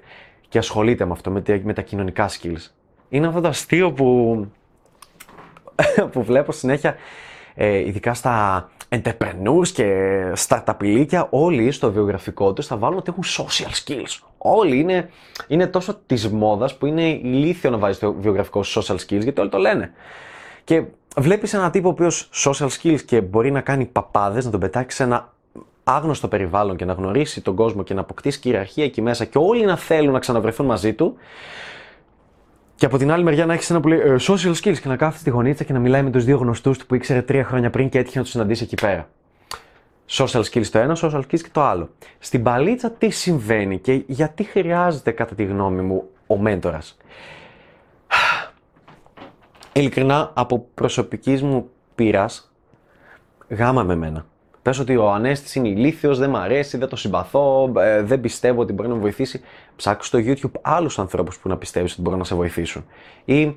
και 0.49 0.57
ασχολείται 0.57 1.05
με 1.05 1.11
αυτό, 1.11 1.31
με 1.63 1.73
τα 1.73 1.81
κοινωνικά 1.81 2.29
skills. 2.29 2.71
Είναι 3.09 3.27
αυτό 3.27 3.41
το 3.41 3.47
αστείο 3.47 3.91
που, 3.91 4.47
που 6.11 6.23
βλέπω 6.23 6.51
συνέχεια 6.51 6.95
ε, 7.53 7.77
ειδικά 7.77 8.13
στα 8.13 8.69
entrepreneurs 8.89 9.67
και 9.73 10.21
startupιλίκια, 10.47 11.27
όλοι 11.29 11.71
στο 11.71 11.91
βιογραφικό 11.91 12.53
τους 12.53 12.67
θα 12.67 12.77
βάλουν 12.77 12.97
ότι 12.97 13.11
έχουν 13.17 13.47
social 13.47 13.71
skills. 13.85 14.19
Όλοι 14.37 14.79
είναι, 14.79 15.09
είναι 15.47 15.67
τόσο 15.67 15.99
της 16.05 16.29
μόδας 16.29 16.77
που 16.77 16.85
είναι 16.85 17.09
ηλίθιο 17.09 17.69
να 17.69 17.77
βάζεις 17.77 17.99
το 17.99 18.13
βιογραφικό 18.13 18.61
social 18.75 18.95
skills 18.95 19.21
γιατί 19.21 19.39
όλοι 19.39 19.49
το 19.49 19.57
λένε. 19.57 19.91
Και 20.63 20.83
βλέπεις 21.17 21.53
έναν 21.53 21.71
τύπο 21.71 21.87
ο 21.87 21.91
οποίος 21.91 22.29
social 22.33 22.67
skills 22.67 23.01
και 23.01 23.21
μπορεί 23.21 23.51
να 23.51 23.61
κάνει 23.61 23.85
παπάδες, 23.85 24.45
να 24.45 24.51
τον 24.51 24.59
πετάξει 24.59 24.95
σε 24.95 25.03
ένα 25.03 25.33
άγνωστο 25.83 26.27
περιβάλλον 26.27 26.75
και 26.75 26.85
να 26.85 26.93
γνωρίσει 26.93 27.41
τον 27.41 27.55
κόσμο 27.55 27.83
και 27.83 27.93
να 27.93 28.01
αποκτήσει 28.01 28.39
κυριαρχία 28.39 28.83
εκεί 28.83 29.01
μέσα 29.01 29.25
και 29.25 29.37
όλοι 29.37 29.65
να 29.65 29.77
θέλουν 29.77 30.13
να 30.13 30.19
ξαναβρεθούν 30.19 30.65
μαζί 30.65 30.93
του. 30.93 31.15
Και 32.81 32.87
από 32.87 32.97
την 32.97 33.11
άλλη 33.11 33.23
μεριά 33.23 33.45
να 33.45 33.53
έχεις 33.53 33.69
ένα 33.69 33.79
που 33.79 33.87
λέει 33.87 33.99
ε, 33.99 34.15
social 34.19 34.53
skills 34.53 34.77
και 34.79 34.87
να 34.87 34.95
κάθεται 34.95 35.19
στη 35.19 35.29
γωνίτσα 35.29 35.63
και 35.63 35.73
να 35.73 35.79
μιλάει 35.79 36.03
με 36.03 36.09
τους 36.09 36.23
δύο 36.23 36.37
γνωστούς 36.37 36.77
του 36.77 36.85
που 36.85 36.95
ήξερε 36.95 37.21
τρία 37.21 37.43
χρόνια 37.43 37.69
πριν 37.69 37.89
και 37.89 37.99
έτυχε 37.99 38.17
να 38.17 38.23
τους 38.23 38.31
συναντήσει 38.31 38.63
εκεί 38.63 38.75
πέρα. 38.75 39.09
Social 40.09 40.43
skills 40.43 40.65
το 40.65 40.79
ένα, 40.79 40.97
social 41.01 41.19
skills 41.19 41.41
και 41.41 41.49
το 41.51 41.61
άλλο. 41.61 41.89
Στην 42.19 42.43
παλίτσα 42.43 42.91
τι 42.91 43.09
συμβαίνει 43.09 43.79
και 43.79 44.03
γιατί 44.07 44.43
χρειάζεται 44.43 45.11
κατά 45.11 45.35
τη 45.35 45.43
γνώμη 45.43 45.81
μου 45.81 46.09
ο 46.27 46.37
μέντορας; 46.37 46.97
Ειλικρινά 49.73 50.31
από 50.33 50.67
προσωπικής 50.73 51.41
μου 51.41 51.69
πείρας, 51.95 52.51
γάμα 53.49 53.83
με 53.83 53.95
μένα. 53.95 54.25
Πες 54.61 54.79
ότι 54.79 54.95
ο 54.95 55.11
Ανέστης 55.11 55.55
είναι 55.55 55.67
ηλίθιος, 55.67 56.19
δεν 56.19 56.29
μ' 56.29 56.35
αρέσει, 56.35 56.77
δεν 56.77 56.87
το 56.87 56.95
συμπαθώ, 56.95 57.71
ε, 57.77 58.01
δεν 58.01 58.21
πιστεύω 58.21 58.61
ότι 58.61 58.73
μπορεί 58.73 58.89
να 58.89 58.95
με 58.95 59.01
βοηθήσει. 59.01 59.41
Ψάξου 59.75 60.07
στο 60.07 60.19
YouTube 60.21 60.59
άλλους 60.61 60.99
ανθρώπους 60.99 61.39
που 61.39 61.49
να 61.49 61.57
πιστεύεις 61.57 61.91
ότι 61.91 62.01
μπορούν 62.01 62.19
να 62.19 62.25
σε 62.25 62.35
βοηθήσουν. 62.35 62.85
Ή 63.25 63.55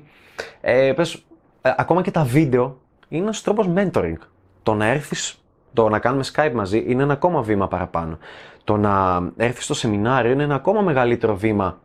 ε, 0.61 0.93
πες, 0.95 1.25
ε, 1.61 1.73
ακόμα 1.77 2.01
και 2.01 2.11
τα 2.11 2.23
βίντεο 2.23 2.77
είναι 3.07 3.23
ένας 3.23 3.41
τρόπος 3.41 3.69
mentoring. 3.75 4.17
Το 4.63 4.73
να 4.73 4.85
έρθεις, 4.85 5.43
το 5.73 5.89
να 5.89 5.99
κάνουμε 5.99 6.23
Skype 6.33 6.51
μαζί 6.53 6.83
είναι 6.87 7.03
ένα 7.03 7.13
ακόμα 7.13 7.41
βήμα 7.41 7.67
παραπάνω. 7.67 8.17
Το 8.63 8.77
να 8.77 9.23
έρθεις 9.37 9.63
στο 9.63 9.73
σεμινάριο 9.73 10.31
είναι 10.31 10.43
ένα 10.43 10.55
ακόμα 10.55 10.81
μεγαλύτερο 10.81 11.35
βήμα 11.35 11.79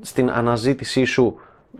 στην 0.00 0.30
αναζήτησή 0.30 1.04
σου 1.04 1.36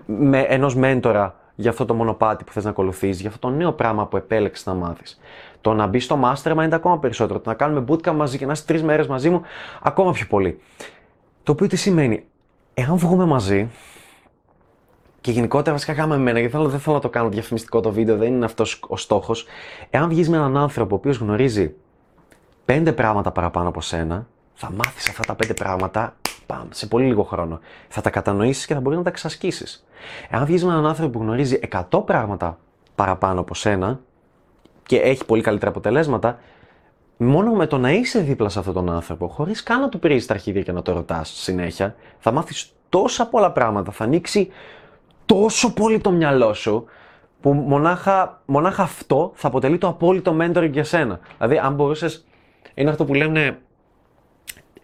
με 0.06 0.40
ενός 0.40 0.76
μέντορα 0.76 1.34
για 1.56 1.70
αυτό 1.70 1.84
το 1.84 1.94
μονοπάτι 1.94 2.44
που 2.44 2.52
θες 2.52 2.64
να 2.64 2.70
ακολουθείς, 2.70 3.20
για 3.20 3.28
αυτό 3.28 3.48
το 3.48 3.54
νέο 3.54 3.72
πράγμα 3.72 4.06
που 4.06 4.16
επέλεξες 4.16 4.66
να 4.66 4.74
μάθεις. 4.74 5.20
Το 5.60 5.72
να 5.72 5.86
μπεις 5.86 6.04
στο 6.04 6.20
mastermind 6.24 6.64
είναι 6.64 6.74
ακόμα 6.74 6.98
περισσότερο. 6.98 7.40
Το 7.40 7.50
να 7.50 7.56
κάνουμε 7.56 7.84
bootcamp 7.88 8.14
μαζί 8.14 8.38
και 8.38 8.46
να 8.46 8.52
είσαι 8.52 8.64
τρεις 8.64 8.82
μέρες 8.82 9.06
μαζί 9.06 9.30
μου, 9.30 9.42
ακόμα 9.82 10.12
πιο 10.12 10.26
πολύ. 10.26 10.60
Το 11.42 11.52
οποίο 11.52 11.66
τι 11.66 11.76
σημαίνει, 11.76 12.24
εάν 12.74 12.96
βγούμε 12.96 13.24
μαζί, 13.24 13.70
και 15.20 15.30
γενικότερα 15.30 15.72
βασικά 15.72 15.94
κάνουμε 15.94 16.16
με 16.16 16.22
μένα, 16.22 16.38
γιατί 16.38 16.56
δεν 16.56 16.78
θέλω 16.78 16.94
να 16.94 17.00
το 17.02 17.08
κάνω 17.08 17.28
διαφημιστικό 17.28 17.80
το 17.80 17.90
βίντεο, 17.92 18.16
δεν 18.16 18.28
είναι 18.32 18.44
αυτός 18.44 18.82
ο 18.88 18.96
στόχος. 18.96 19.46
Εάν 19.90 20.08
βγεις 20.08 20.28
με 20.28 20.36
έναν 20.36 20.56
άνθρωπο 20.56 20.94
ο 20.94 20.98
οποίος 20.98 21.16
γνωρίζει 21.16 21.74
πέντε 22.64 22.92
πράγματα 22.92 23.30
παραπάνω 23.30 23.68
από 23.68 23.80
σένα, 23.80 24.26
θα 24.54 24.70
μάθεις 24.70 25.08
αυτά 25.08 25.22
τα 25.22 25.34
πέντε 25.34 25.54
πράγματα 25.54 26.16
πάμ, 26.46 26.68
σε 26.70 26.86
πολύ 26.86 27.06
λίγο 27.06 27.22
χρόνο. 27.22 27.60
Θα 27.88 28.00
τα 28.00 28.10
κατανοήσεις 28.10 28.66
και 28.66 28.74
θα 28.74 28.80
μπορεί 28.80 28.96
να 28.96 29.02
τα 29.02 29.08
εξασκήσεις. 29.08 29.85
Εάν 30.30 30.44
βγεις 30.44 30.64
με 30.64 30.70
έναν 30.70 30.86
άνθρωπο 30.86 31.10
που 31.10 31.24
γνωρίζει 31.24 31.60
100 31.90 32.06
πράγματα 32.06 32.58
παραπάνω 32.94 33.40
από 33.40 33.54
σένα, 33.54 34.00
και 34.82 34.96
έχει 34.96 35.24
πολύ 35.24 35.42
καλύτερα 35.42 35.70
αποτελέσματα, 35.70 36.38
μόνο 37.16 37.52
με 37.52 37.66
το 37.66 37.78
να 37.78 37.92
είσαι 37.92 38.18
δίπλα 38.20 38.48
σε 38.48 38.58
αυτόν 38.58 38.74
τον 38.74 38.90
άνθρωπο, 38.90 39.28
χωρίς 39.28 39.62
καν 39.62 39.80
να 39.80 39.88
του 39.88 39.98
πειράζει 39.98 40.26
τα 40.26 40.34
αρχίδια 40.34 40.62
και 40.62 40.72
να 40.72 40.82
το 40.82 40.92
ρωτάς 40.92 41.28
συνέχεια, 41.28 41.94
θα 42.18 42.32
μάθεις 42.32 42.74
τόσα 42.88 43.26
πολλά 43.26 43.52
πράγματα, 43.52 43.90
θα 43.90 44.04
ανοίξει 44.04 44.50
τόσο 45.26 45.72
πολύ 45.72 46.00
το 46.00 46.10
μυαλό 46.10 46.54
σου, 46.54 46.84
που 47.40 47.52
μονάχα, 47.52 48.42
μονάχα 48.44 48.82
αυτό 48.82 49.32
θα 49.34 49.48
αποτελεί 49.48 49.78
το 49.78 49.88
απόλυτο 49.88 50.36
mentoring 50.40 50.70
για 50.72 50.84
σένα. 50.84 51.20
Δηλαδή, 51.36 51.58
αν 51.58 51.74
μπορούσες. 51.74 52.26
Είναι 52.74 52.90
αυτό 52.90 53.04
που 53.04 53.14
λένε 53.14 53.58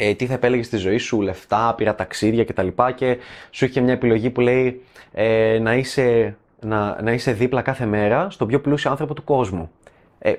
ε, 0.05 0.15
τι 0.15 0.27
θα 0.27 0.35
επέλεγες 0.35 0.67
στη 0.67 0.77
ζωή 0.77 0.99
σου, 0.99 1.21
λεφτά, 1.21 1.75
πήρα 1.77 1.95
ταξίδια 1.95 2.45
κτλ. 2.45 2.67
Και, 2.67 2.93
και 2.95 3.19
σου 3.51 3.65
είχε 3.65 3.81
μια 3.81 3.93
επιλογή 3.93 4.31
που 4.31 4.41
λέει 4.41 4.83
ε, 5.13 5.59
να, 5.59 5.75
είσαι, 5.75 6.37
να, 6.61 7.03
να 7.03 7.13
είσαι 7.13 7.33
δίπλα 7.33 7.63
κάθε 7.63 7.87
μέρα 7.87 8.31
στον 8.31 8.49
πιο 8.49 8.61
πλούσιο 8.61 8.91
άνθρωπο 8.91 9.15
του 9.15 9.25
κόσμου. 9.25 9.71
Ε, 10.19 10.33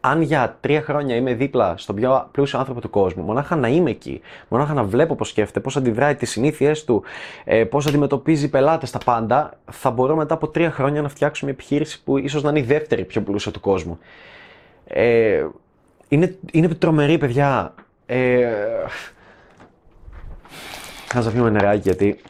αν 0.00 0.22
για 0.22 0.56
τρία 0.60 0.82
χρόνια 0.82 1.16
είμαι 1.16 1.34
δίπλα 1.34 1.74
στον 1.76 1.94
πιο 1.94 2.28
πλούσιο 2.32 2.58
άνθρωπο 2.58 2.80
του 2.80 2.90
κόσμου, 2.90 3.22
μονάχα 3.22 3.56
να 3.56 3.68
είμαι 3.68 3.90
εκεί, 3.90 4.20
μονάχα 4.48 4.74
να 4.74 4.84
βλέπω 4.84 5.14
πώς 5.14 5.28
σκέφτεται, 5.28 5.60
πώς 5.60 5.76
αντιδράει 5.76 6.14
τις 6.14 6.30
συνήθειές 6.30 6.84
του, 6.84 7.02
ε, 7.44 7.64
πώς 7.64 7.86
αντιμετωπίζει 7.86 8.50
πελάτες, 8.50 8.90
τα 8.90 8.98
πάντα, 9.04 9.58
θα 9.70 9.90
μπορώ 9.90 10.16
μετά 10.16 10.34
από 10.34 10.48
τρία 10.48 10.70
χρόνια 10.70 11.02
να 11.02 11.08
φτιάξω 11.08 11.44
μια 11.44 11.54
επιχείρηση 11.54 12.02
που 12.02 12.18
ίσως 12.18 12.42
να 12.42 12.50
είναι 12.50 12.58
η 12.58 12.62
δεύτερη 12.62 13.04
πιο 13.04 13.20
πλούσια 13.20 13.52
του 13.52 13.60
κόσμου. 13.60 13.98
Ε, 14.86 15.46
είναι, 16.08 16.36
είναι 16.52 16.68
τρομερή, 16.68 17.18
παιδιά. 17.18 17.74
Ε, 18.06 18.86
θα 21.06 21.22
σας 21.22 21.34
νεράκι 21.34 21.80
γιατί 21.80 22.20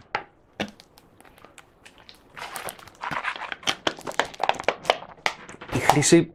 η 5.74 5.78
χρήση 5.78 6.32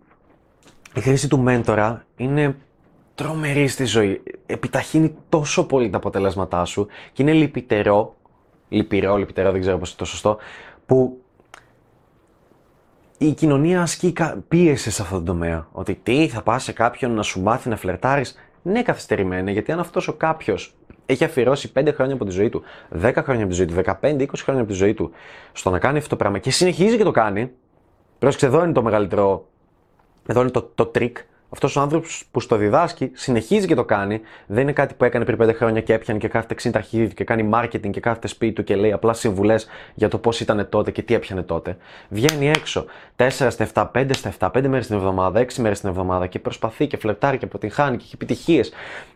η 0.98 1.02
χρήση 1.02 1.28
του 1.28 1.40
μέντορα 1.40 2.06
είναι 2.16 2.56
τρομερή 3.16 3.68
στη 3.68 3.86
ζωή. 3.86 4.22
Επιταχύνει 4.46 5.16
τόσο 5.30 5.66
πολύ 5.66 5.90
τα 5.90 5.98
αποτελέσματά 5.98 6.66
σου 6.66 6.88
και 7.14 7.22
είναι 7.22 7.34
λυπητερό, 7.34 8.16
λυπηρό, 8.70 9.18
λυπητερό, 9.18 9.52
δεν 9.52 9.62
ξέρω 9.62 9.78
πώς 9.78 9.90
είναι 9.90 9.98
το 9.98 10.06
σωστό, 10.06 10.38
που 10.86 11.22
η 13.18 13.32
κοινωνία 13.32 13.82
ασκεί 13.82 14.14
πίεση 14.48 14.92
σε 14.92 15.02
αυτόν 15.02 15.18
τον 15.18 15.26
τομέα. 15.26 15.68
Ότι 15.72 16.00
τι, 16.04 16.28
θα 16.28 16.42
πας 16.42 16.64
σε 16.64 16.72
κάποιον 16.72 17.12
να 17.12 17.22
σου 17.22 17.42
μάθει 17.42 17.70
να 17.70 17.76
φλερτάρεις; 17.76 18.36
Ναι, 18.68 18.82
καθυστερημένα, 18.82 19.52
γιατί 19.52 19.72
αν 19.72 19.80
αυτός 19.80 20.08
ο 20.08 20.14
κάποιος 20.14 20.76
έχει 21.06 21.24
αφιερώσει 21.24 21.72
5 21.76 21.92
χρόνια 21.94 22.14
από 22.14 22.26
τη 22.26 22.32
ζωή 22.32 22.50
του, 22.50 22.64
10 23.02 23.12
χρόνια 23.16 23.44
από 23.44 23.52
τη 23.52 23.54
ζωή 23.54 23.66
του, 23.66 23.74
15-20 23.76 24.28
χρόνια 24.36 24.62
από 24.62 24.72
τη 24.72 24.78
ζωή 24.78 24.94
του 24.94 25.12
στο 25.52 25.70
να 25.70 25.80
κάνει 25.80 25.98
αυτό 25.98 26.10
το 26.10 26.16
πράγμα 26.16 26.38
και 26.38 26.52
συνεχίζει 26.52 26.98
και 26.98 27.04
το 27.04 27.12
κάνει. 27.12 27.52
Πρόσεξε, 28.20 28.46
εδώ 28.46 28.64
είναι 28.64 28.74
το 28.74 28.84
μεγαλύτερο 28.84 29.48
εδώ 30.28 30.42
είναι 30.42 30.50
το, 30.50 30.72
το 30.76 30.92
trick. 30.96 31.12
Αυτός 31.50 31.76
ο 31.76 31.82
άνθρωπος 31.82 32.24
που 32.32 32.40
στο 32.40 32.56
διδάσκει 32.56 33.12
συνεχίζει 33.14 33.68
και 33.68 33.76
το 33.76 33.86
κάνει. 33.86 34.22
Δεν 34.48 34.62
είναι 34.62 34.72
κάτι 34.72 34.94
που 34.94 35.04
έκανε 35.04 35.26
πριν 35.26 35.50
5 35.50 35.56
χρόνια 35.56 35.82
και 35.82 35.94
έπιανε 35.94 36.20
και 36.20 36.28
κάθεται 36.28 36.70
60 36.70 36.72
αρχίδι 36.74 37.14
και 37.14 37.24
κάνει 37.24 37.50
marketing 37.54 37.90
και 37.90 38.00
κάθεται 38.00 38.28
σπίτι 38.28 38.54
του 38.54 38.64
και 38.64 38.76
λέει 38.76 38.92
απλά 38.92 39.14
συμβουλές 39.14 39.68
για 39.94 40.08
το 40.08 40.18
πώς 40.18 40.40
ήταν 40.40 40.68
τότε 40.70 40.92
και 40.92 41.02
τι 41.02 41.14
έπιανε 41.14 41.42
τότε. 41.42 41.78
Βγαίνει 42.10 42.50
έξω 42.50 42.86
4 43.16 43.30
στα 43.30 43.68
7, 43.74 43.88
5 43.94 44.10
στα 44.12 44.34
7, 44.40 44.50
5 44.52 44.68
μέρες 44.68 44.88
την 44.88 44.96
εβδομάδα, 44.96 45.40
6 45.40 45.54
μέρες 45.54 45.80
την 45.80 45.90
εβδομάδα 45.90 46.28
και 46.28 46.40
προσπαθεί 46.40 46.88
και 46.88 46.98
φλεπτάρει 46.98 47.38
και 47.38 47.46
αποτυγχάνει 47.46 47.98
και 47.98 48.04
έχει 48.04 48.16
επιτυχίες. 48.16 48.72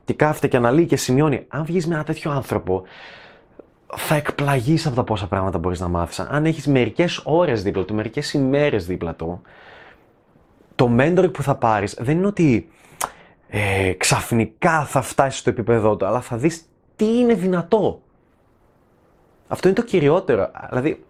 Και 0.06 0.14
κάθεται 0.14 0.48
και 0.48 0.58
αναλύει 0.58 0.86
και 0.86 0.96
σημειώνει. 0.96 1.46
Αν 1.48 1.66
βγεις 1.66 1.88
με 1.88 1.96
ένα 1.96 2.04
τέτοιο 2.04 2.32
άνθρωπο, 2.32 2.84
θα 3.96 4.16
εκπλαγείς 4.16 4.86
από 4.86 4.96
τα 4.96 5.04
πόσα 5.04 5.28
πράγματα 5.28 5.58
μπορείς 5.58 5.80
να 5.80 5.88
μάθεις. 5.88 6.20
Αν 6.20 6.46
έχεις 6.46 6.68
μερικές 6.68 7.22
ώρες 7.24 7.64
δίπλα 7.64 7.84
του, 7.84 7.94
μερικές 7.94 8.34
ημέρες 8.34 8.86
δίπλα 8.86 9.14
του, 9.14 9.42
το 10.82 10.96
mentoring 11.00 11.34
που 11.34 11.44
θα 11.44 11.56
πάρεις 11.56 11.98
δεν 12.00 12.18
είναι 12.18 12.28
ότι 12.28 12.70
ε, 13.48 13.92
ξαφνικά 13.98 14.86
θα 14.86 15.02
φτάσεις 15.02 15.40
στο 15.40 15.50
επίπεδό 15.50 15.96
του, 15.96 16.06
αλλά 16.06 16.22
θα 16.22 16.38
δεις 16.38 16.66
τι 16.96 17.06
είναι 17.06 17.34
δυνατό. 17.34 18.02
Αυτό 19.48 19.68
είναι 19.68 19.78
το 19.78 19.84
κυριότερο. 19.84 20.52
Δηλαδή, 20.70 21.04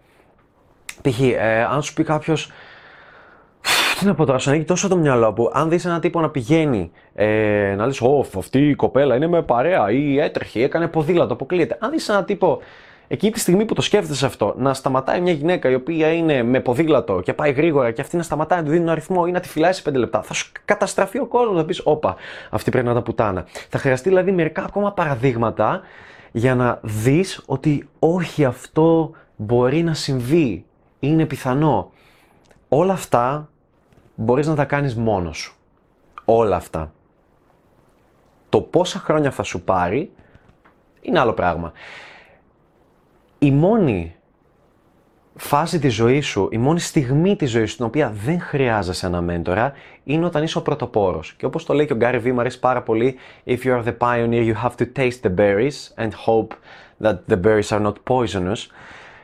π.χ. 1.01 1.19
Ε, 1.19 1.63
αν 1.63 1.83
σου 1.83 1.93
πει 1.93 2.03
κάποιος. 2.03 2.51
Τι 3.99 4.05
να 4.05 4.15
πω 4.15 4.25
τώρα, 4.25 4.37
σου 4.37 4.49
ανοίγει 4.49 4.65
τόσο 4.65 4.87
το 4.87 4.97
μυαλό 4.97 5.33
που 5.33 5.49
αν 5.53 5.69
δεις 5.69 5.85
έναν 5.85 5.99
τύπο 5.99 6.21
να 6.21 6.29
πηγαίνει, 6.29 6.91
ε, 7.15 7.73
να 7.77 7.85
λες, 7.85 8.01
Ω, 8.01 8.25
αυτή 8.37 8.69
η 8.69 8.75
κοπέλα 8.75 9.15
είναι 9.15 9.27
με 9.27 9.41
παρέα 9.41 9.91
ή 9.91 10.19
έτρεχε, 10.19 10.63
έκανε 10.63 10.87
ποδήλατο, 10.87 11.33
αποκλείεται. 11.33 11.77
Αν 11.79 11.91
δεις 11.91 12.09
έναν 12.09 12.25
τύπο 12.25 12.59
Εκεί 13.13 13.31
τη 13.31 13.39
στιγμή 13.39 13.65
που 13.65 13.73
το 13.73 13.81
σκέφτεσαι 13.81 14.25
αυτό, 14.25 14.53
να 14.57 14.73
σταματάει 14.73 15.21
μια 15.21 15.33
γυναίκα 15.33 15.69
η 15.69 15.73
οποία 15.73 16.13
είναι 16.13 16.43
με 16.43 16.59
ποδήλατο 16.59 17.21
και 17.21 17.33
πάει 17.33 17.51
γρήγορα 17.51 17.91
και 17.91 18.01
αυτή 18.01 18.17
να 18.17 18.23
σταματάει 18.23 18.59
να 18.59 18.65
του 18.65 18.71
δίνει 18.71 18.83
ένα 18.83 18.91
αριθμό 18.91 19.23
ή 19.27 19.31
να 19.31 19.39
τη 19.39 19.47
φυλάει 19.47 19.73
σε 19.73 19.83
5 19.89 19.93
λεπτά, 19.93 20.21
θα 20.21 20.33
σου 20.33 20.51
καταστραφεί 20.65 21.19
ο 21.19 21.25
κόσμος. 21.25 21.57
Θα 21.57 21.65
πεις: 21.65 21.81
Όπα, 21.83 22.15
αυτή 22.49 22.71
πρέπει 22.71 22.85
να 22.87 22.93
τα 22.93 23.01
πουτάνα. 23.01 23.45
Θα 23.69 23.77
χρειαστεί 23.77 24.09
δηλαδή 24.09 24.31
μερικά 24.31 24.63
ακόμα 24.63 24.91
παραδείγματα 24.91 25.81
για 26.31 26.55
να 26.55 26.79
δεις 26.81 27.43
ότι 27.45 27.89
όχι 27.99 28.45
αυτό 28.45 29.11
μπορεί 29.35 29.83
να 29.83 29.93
συμβεί. 29.93 30.65
Είναι 30.99 31.25
πιθανό. 31.25 31.91
Όλα 32.67 32.93
αυτά 32.93 33.49
μπορείς 34.15 34.47
να 34.47 34.55
τα 34.55 34.65
κάνεις 34.65 34.95
μόνος 34.95 35.37
σου. 35.37 35.55
Όλα 36.25 36.55
αυτά. 36.55 36.91
Το 38.49 38.61
πόσα 38.61 38.99
χρόνια 38.99 39.31
θα 39.31 39.43
σου 39.43 39.61
πάρει 39.61 40.11
είναι 41.01 41.19
άλλο 41.19 41.33
πράγμα 41.33 41.71
η 43.43 43.51
μόνη 43.51 44.15
φάση 45.35 45.79
της 45.79 45.93
ζωής 45.93 46.27
σου, 46.27 46.47
η 46.51 46.57
μόνη 46.57 46.79
στιγμή 46.79 47.35
της 47.35 47.51
ζωής 47.51 47.69
σου, 47.69 47.75
την 47.75 47.85
οποία 47.85 48.13
δεν 48.25 48.41
χρειάζεσαι 48.41 49.05
ένα 49.05 49.21
μέντορα, 49.21 49.73
είναι 50.03 50.25
όταν 50.25 50.43
είσαι 50.43 50.57
ο 50.57 50.61
πρωτοπόρος. 50.61 51.33
Και 51.33 51.45
όπως 51.45 51.65
το 51.65 51.73
λέει 51.73 51.85
και 51.85 51.93
ο 51.93 51.95
Γκάρι 51.95 52.17
Βί, 52.17 52.31
μου 52.31 52.39
αρέσει 52.39 52.59
πάρα 52.59 52.81
πολύ, 52.81 53.15
if 53.45 53.57
you 53.63 53.81
are 53.81 53.83
the 53.83 53.97
pioneer, 53.97 54.53
you 54.53 54.53
have 54.63 54.75
to 54.77 54.85
taste 54.99 55.21
the 55.23 55.35
berries 55.35 56.03
and 56.03 56.09
hope 56.25 56.53
that 57.03 57.15
the 57.29 57.41
berries 57.41 57.69
are 57.69 57.81
not 57.81 57.93
poisonous. 58.09 58.67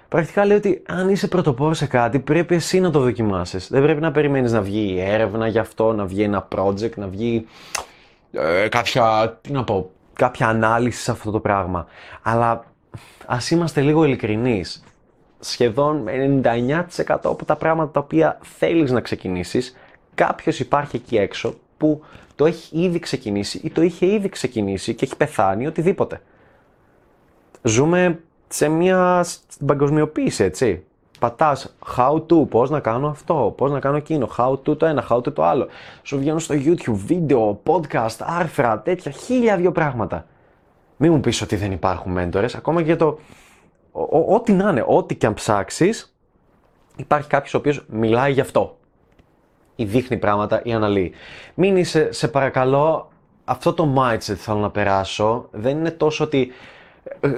Πρακτικά 0.07 0.45
λέει 0.45 0.57
ότι 0.57 0.83
αν 0.87 1.09
είσαι 1.09 1.27
πρωτοπόρος 1.27 1.77
σε 1.77 1.85
κάτι, 1.85 2.19
πρέπει 2.19 2.55
εσύ 2.55 2.79
να 2.79 2.91
το 2.91 2.99
δοκιμάσεις. 2.99 3.67
Δεν 3.69 3.81
πρέπει 3.81 4.01
να 4.01 4.11
περιμένεις 4.11 4.51
να 4.51 4.61
βγει 4.61 4.93
η 4.93 5.01
έρευνα 5.01 5.47
γι' 5.47 5.59
αυτό, 5.59 5.93
να 5.93 6.05
βγει 6.05 6.21
ένα 6.21 6.47
project, 6.55 6.95
να 6.95 7.07
βγει 7.07 7.45
ε, 8.31 8.67
κάποια, 8.67 9.37
τι 9.41 9.51
να 9.51 9.63
πω, 9.63 9.91
κάποια 10.13 10.47
ανάλυση 10.47 11.01
σε 11.01 11.11
αυτό 11.11 11.31
το 11.31 11.39
πράγμα. 11.39 11.87
Αλλά 12.21 12.65
ας 13.25 13.51
είμαστε 13.51 13.81
λίγο 13.81 14.03
ειλικρινείς. 14.03 14.83
Σχεδόν 15.39 16.05
99% 16.07 16.83
από 17.05 17.45
τα 17.45 17.55
πράγματα 17.55 17.91
τα 17.91 17.99
οποία 17.99 18.37
θέλεις 18.41 18.91
να 18.91 19.01
ξεκινήσεις, 19.01 19.75
κάποιος 20.15 20.59
υπάρχει 20.59 20.95
εκεί 20.95 21.17
έξω 21.17 21.53
που 21.77 22.01
το 22.35 22.45
έχει 22.45 22.81
ήδη 22.81 22.99
ξεκινήσει 22.99 23.59
ή 23.63 23.69
το 23.69 23.81
είχε 23.81 24.05
ήδη 24.05 24.29
ξεκινήσει 24.29 24.93
και 24.93 25.05
έχει 25.05 25.17
πεθάνει 25.17 25.67
οτιδήποτε. 25.67 26.21
Ζούμε 27.63 28.19
σε 28.47 28.67
μια 28.67 29.25
παγκοσμιοποίηση, 29.65 30.43
έτσι. 30.43 30.83
Πατάς 31.19 31.75
how 31.97 32.13
to, 32.13 32.49
πώς 32.49 32.69
να 32.69 32.79
κάνω 32.79 33.07
αυτό, 33.07 33.53
πώς 33.57 33.71
να 33.71 33.79
κάνω 33.79 33.97
εκείνο, 33.97 34.29
how 34.37 34.51
to 34.51 34.77
το 34.77 34.85
ένα, 34.85 35.07
how 35.09 35.17
to 35.17 35.33
το 35.33 35.43
άλλο. 35.43 35.67
Σου 36.03 36.17
βγαίνουν 36.17 36.39
στο 36.39 36.55
YouTube 36.55 36.93
βίντεο, 37.05 37.61
podcast, 37.65 38.17
άρθρα, 38.19 38.79
τέτοια, 38.79 39.11
χίλια 39.11 39.57
δυο 39.57 39.71
πράγματα. 39.71 40.25
Μην 40.97 41.11
μου 41.11 41.19
πεις 41.19 41.41
ότι 41.41 41.55
δεν 41.55 41.71
υπάρχουν 41.71 42.11
μέντορες, 42.11 42.55
ακόμα 42.55 42.79
και 42.79 42.85
για 42.85 42.95
το 42.95 43.19
ό,τι 44.27 44.51
να 44.51 44.69
είναι, 44.69 44.83
ό,τι 44.87 45.15
και 45.15 45.25
αν 45.25 45.33
ψάξεις, 45.33 46.15
υπάρχει 46.95 47.27
κάποιος 47.27 47.53
ο 47.53 47.57
οποίος 47.57 47.85
μιλάει 47.89 48.31
γι' 48.31 48.41
αυτό. 48.41 48.77
Ή 49.75 49.85
δείχνει 49.85 50.17
πράγματα 50.17 50.61
ή 50.63 50.73
αναλύει. 50.73 51.13
Μην 51.53 51.77
είσαι, 51.77 52.11
σε 52.11 52.27
παρακαλώ, 52.27 53.11
αυτό 53.45 53.73
το 53.73 53.93
mindset 53.97 54.35
θέλω 54.35 54.59
να 54.59 54.71
περάσω, 54.71 55.47
δεν 55.51 55.77
είναι 55.77 55.91
τόσο 55.91 56.23
ότι 56.23 56.41
ε, 56.41 56.53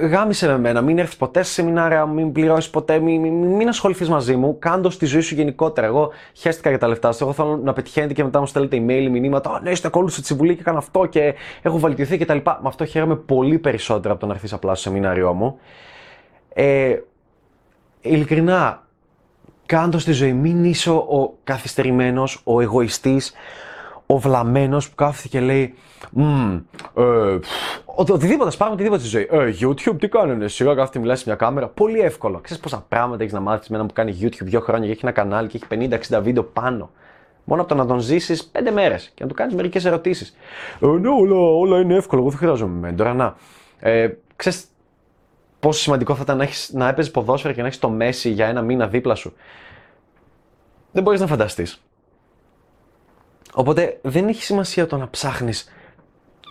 γάμισε 0.09 0.47
με 0.47 0.57
μένα, 0.57 0.81
μην 0.81 0.99
έρθεις 0.99 1.15
ποτέ 1.15 1.43
σε 1.43 1.51
σεμινάρια, 1.51 2.05
μην 2.05 2.31
πληρώσεις 2.31 2.69
ποτέ, 2.69 2.99
μην, 2.99 3.21
μην, 3.21 3.33
μην 3.33 3.67
ασχοληθείς 3.67 4.09
μαζί 4.09 4.35
μου, 4.35 4.59
κάντος 4.59 4.93
στη 4.93 5.05
ζωή 5.05 5.21
σου 5.21 5.35
γενικότερα. 5.35 5.87
Εγώ 5.87 6.11
χαίστηκα 6.33 6.69
για 6.69 6.77
τα 6.77 6.87
λεφτά 6.87 7.11
σου. 7.11 7.23
Εγώ 7.23 7.33
θέλω 7.33 7.59
να 7.63 7.73
πετυχαίνετε 7.73 8.13
και 8.13 8.23
μετά 8.23 8.39
μου 8.39 8.45
στέλνετε 8.45 8.77
email, 8.77 9.09
μηνύματα. 9.09 9.49
Α, 9.49 9.59
ναι, 9.61 9.69
είστε 9.69 9.87
ακόλουθο 9.87 10.21
τη 10.21 10.25
συμβουλή 10.27 10.53
και 10.53 10.61
έκανα 10.61 10.77
αυτό 10.77 11.05
και 11.05 11.33
έχω 11.61 11.77
βελτιωθεί 11.77 12.17
κτλ. 12.17 12.37
Με 12.45 12.59
αυτό 12.63 12.85
χαίρομαι 12.85 13.15
πολύ 13.15 13.59
περισσότερο 13.59 14.11
από 14.11 14.21
το 14.21 14.27
να 14.27 14.33
έρθεις 14.33 14.53
απλά 14.53 14.75
στο 14.75 14.89
σεμινάριό 14.89 15.33
μου. 15.33 15.59
Ε, 16.53 16.97
ειλικρινά, 18.01 18.87
κάντος 19.65 20.01
στη 20.01 20.11
ζωή, 20.11 20.33
μην 20.33 20.63
είσαι 20.63 20.89
ο 20.89 21.37
καθυστερημένος, 21.43 22.41
ο 22.43 22.61
εγωιστής, 22.61 23.33
ο 24.11 24.17
βλαμμένος 24.17 24.89
που 24.89 24.95
κάθεται 24.95 25.27
και 25.27 25.39
λέει 25.39 25.73
ε, 26.95 27.39
οτιδήποτε, 27.85 28.51
σπάμε 28.51 28.73
οτιδήποτε 28.73 29.01
στη 29.01 29.09
ζωή. 29.09 29.27
Ε, 29.31 29.53
YouTube, 29.59 29.95
τι 29.99 30.07
κάνουνε, 30.07 30.47
σιγά 30.47 30.75
κάθεται 30.75 30.99
μιλάει 30.99 31.15
σε 31.15 31.23
μια 31.25 31.35
κάμερα. 31.35 31.67
Πολύ 31.67 31.99
εύκολο. 31.99 32.39
Ξέρεις 32.39 32.61
πόσα 32.63 32.85
πράγματα 32.87 33.21
έχεις 33.21 33.33
να 33.33 33.39
μάθεις 33.39 33.69
με 33.69 33.75
έναν 33.75 33.87
που 33.87 33.93
κάνει 33.93 34.17
YouTube 34.21 34.43
δύο 34.43 34.59
χρόνια 34.59 34.85
και 34.85 34.91
έχει 34.91 34.99
ένα 35.03 35.11
κανάλι 35.11 35.47
και 35.47 35.59
έχει 35.69 35.89
50-60 36.09 36.19
βίντεο 36.23 36.43
πάνω. 36.43 36.91
Μόνο 37.43 37.61
από 37.61 37.69
το 37.69 37.75
να 37.75 37.85
τον 37.85 37.99
ζήσεις 37.99 38.45
πέντε 38.45 38.71
μέρες 38.71 39.11
και 39.13 39.23
να 39.23 39.29
του 39.29 39.35
κάνεις 39.35 39.55
μερικές 39.55 39.85
ερωτήσεις. 39.85 40.37
Ε, 40.79 40.87
ναι, 40.87 41.09
όλα, 41.09 41.35
όλα 41.35 41.79
είναι 41.79 41.95
εύκολο. 41.95 42.21
Εγώ 42.21 42.29
δεν 42.29 42.39
χρειάζομαι 42.39 42.79
μέντορα. 42.79 43.13
Να. 43.13 43.35
Ε, 43.79 44.09
ξέρεις 44.35 44.65
πόσο 45.59 45.79
σημαντικό 45.79 46.15
θα 46.15 46.21
ήταν 46.23 46.37
να, 46.37 46.43
έχεις, 46.43 46.71
να 46.73 46.87
έπαιζες 46.87 47.11
ποδόσφαιρα 47.11 47.53
και 47.53 47.61
να 47.61 47.67
έχεις 47.67 47.79
το 47.79 47.89
Μέση 47.89 48.29
για 48.29 48.47
ένα 48.47 48.61
μήνα 48.61 48.87
δίπλα 48.87 49.15
σου. 49.15 49.33
Δεν 50.91 51.03
μπορείς 51.03 51.19
να 51.19 51.27
φανταστείς. 51.27 51.83
Οπότε 53.59 53.99
δεν 54.01 54.27
έχει 54.27 54.43
σημασία 54.43 54.87
το 54.87 54.97
να 54.97 55.09
ψάχνεις 55.09 55.71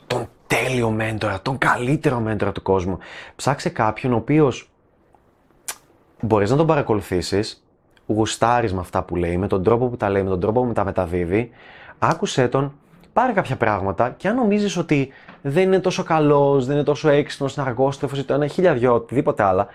τον 0.07 0.29
τέλειο 0.47 0.91
μέντορα, 0.91 1.43
τον 1.43 1.59
καλύτερο 1.59 2.21
μέντορα 2.21 2.53
του 2.53 2.63
κόσμου. 2.63 2.99
Ψάξε 3.37 3.69
κάποιον 3.69 4.13
ο 4.13 4.17
οποίος 4.17 4.71
μπορείς 6.21 6.51
να 6.51 6.57
τον 6.57 6.67
παρακολουθήσεις, 6.67 7.65
γουστάρεις 8.07 8.73
με 8.73 8.81
αυτά 8.81 9.03
που 9.03 9.17
λέει, 9.17 9.37
με 9.37 9.47
τον 9.47 9.63
τρόπο 9.63 9.89
που 9.89 9.97
τα 9.97 10.11
λέει, 10.11 10.23
με 10.23 10.29
τον 10.29 10.41
τρόπο 10.41 10.65
που 10.65 10.73
τα 10.73 10.85
μεταδίδει. 10.85 11.51
Άκουσέ 11.99 12.49
τον, 12.49 12.73
πάρε 13.13 13.33
κάποια 13.33 13.57
πράγματα 13.57 14.11
και 14.11 14.29
αν 14.29 14.37
νομίζεις 14.37 14.77
ότι 14.77 15.09
δεν 15.43 15.63
είναι 15.63 15.81
τόσο 15.81 16.03
καλός, 16.03 16.67
δεν 16.67 16.75
είναι 16.75 16.85
τόσο 16.85 17.09
έξυπνος, 17.09 17.57
είναι 17.57 17.67
αργός, 17.67 17.97
ή 17.97 18.25
το 18.25 18.35
ένα 18.35 18.47
χίλια 18.47 18.93
οτιδήποτε 18.93 19.43
άλλα, 19.43 19.67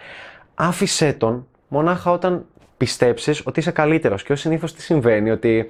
άφησέ 0.56 1.14
τον 1.14 1.48
μονάχα 1.68 2.12
όταν 2.12 2.46
πιστέψεις 2.78 3.42
ότι 3.46 3.60
είσαι 3.60 3.72
καλύτερος. 3.72 4.24
Και 4.24 4.32
ως 4.32 4.40
συνήθως 4.40 4.74
τι 4.74 4.82
συμβαίνει, 4.82 5.32
ότι 5.32 5.58
ε, 5.58 5.66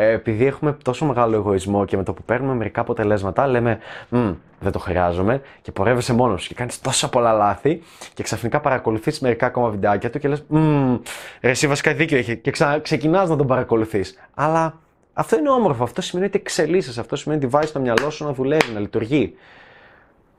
επειδή 0.00 0.46
έχουμε 0.46 0.76
τόσο 0.84 1.04
μεγάλο 1.04 1.36
εγωισμό 1.36 1.84
και 1.84 1.96
με 1.96 2.02
το 2.02 2.12
που 2.12 2.22
παίρνουμε 2.22 2.54
μερικά 2.54 2.80
αποτελέσματα, 2.80 3.46
λέμε 3.46 3.78
«Μμ, 4.08 4.30
δεν 4.60 4.72
το 4.72 4.78
χρειάζομαι 4.78 5.42
και 5.62 5.72
πορεύεσαι 5.72 6.14
μόνος 6.14 6.42
σου 6.42 6.48
και 6.48 6.54
κάνεις 6.54 6.80
τόσα 6.80 7.08
πολλά 7.08 7.32
λάθη 7.32 7.82
και 8.14 8.22
ξαφνικά 8.22 8.60
παρακολουθείς 8.60 9.20
μερικά 9.20 9.46
ακόμα 9.46 9.68
βιντεάκια 9.68 10.10
του 10.10 10.18
και 10.18 10.28
λες: 10.28 10.44
Μμ, 10.48 10.96
ρε, 11.40 11.50
εσύ 11.50 11.66
βασικά 11.66 11.92
δίκιο 11.92 12.18
έχει 12.18 12.36
και 12.36 12.50
ξα... 12.50 12.78
ξεκινάς 12.78 13.28
να 13.28 13.36
τον 13.36 13.46
παρακολουθείς. 13.46 14.18
Αλλά 14.34 14.78
αυτό 15.12 15.38
είναι 15.38 15.50
όμορφο. 15.50 15.82
Αυτό 15.82 16.00
σημαίνει 16.00 16.26
ότι 16.28 16.38
εξελίσσεσαι. 16.38 17.00
Αυτό 17.00 17.16
σημαίνει 17.16 17.44
ότι 17.44 17.52
βάζεις 17.52 17.72
το 17.72 17.80
μυαλό 17.80 18.10
σου 18.10 18.24
να 18.24 18.32
δουλεύει, 18.32 18.72
να 18.72 18.80
λειτουργεί. 18.80 19.34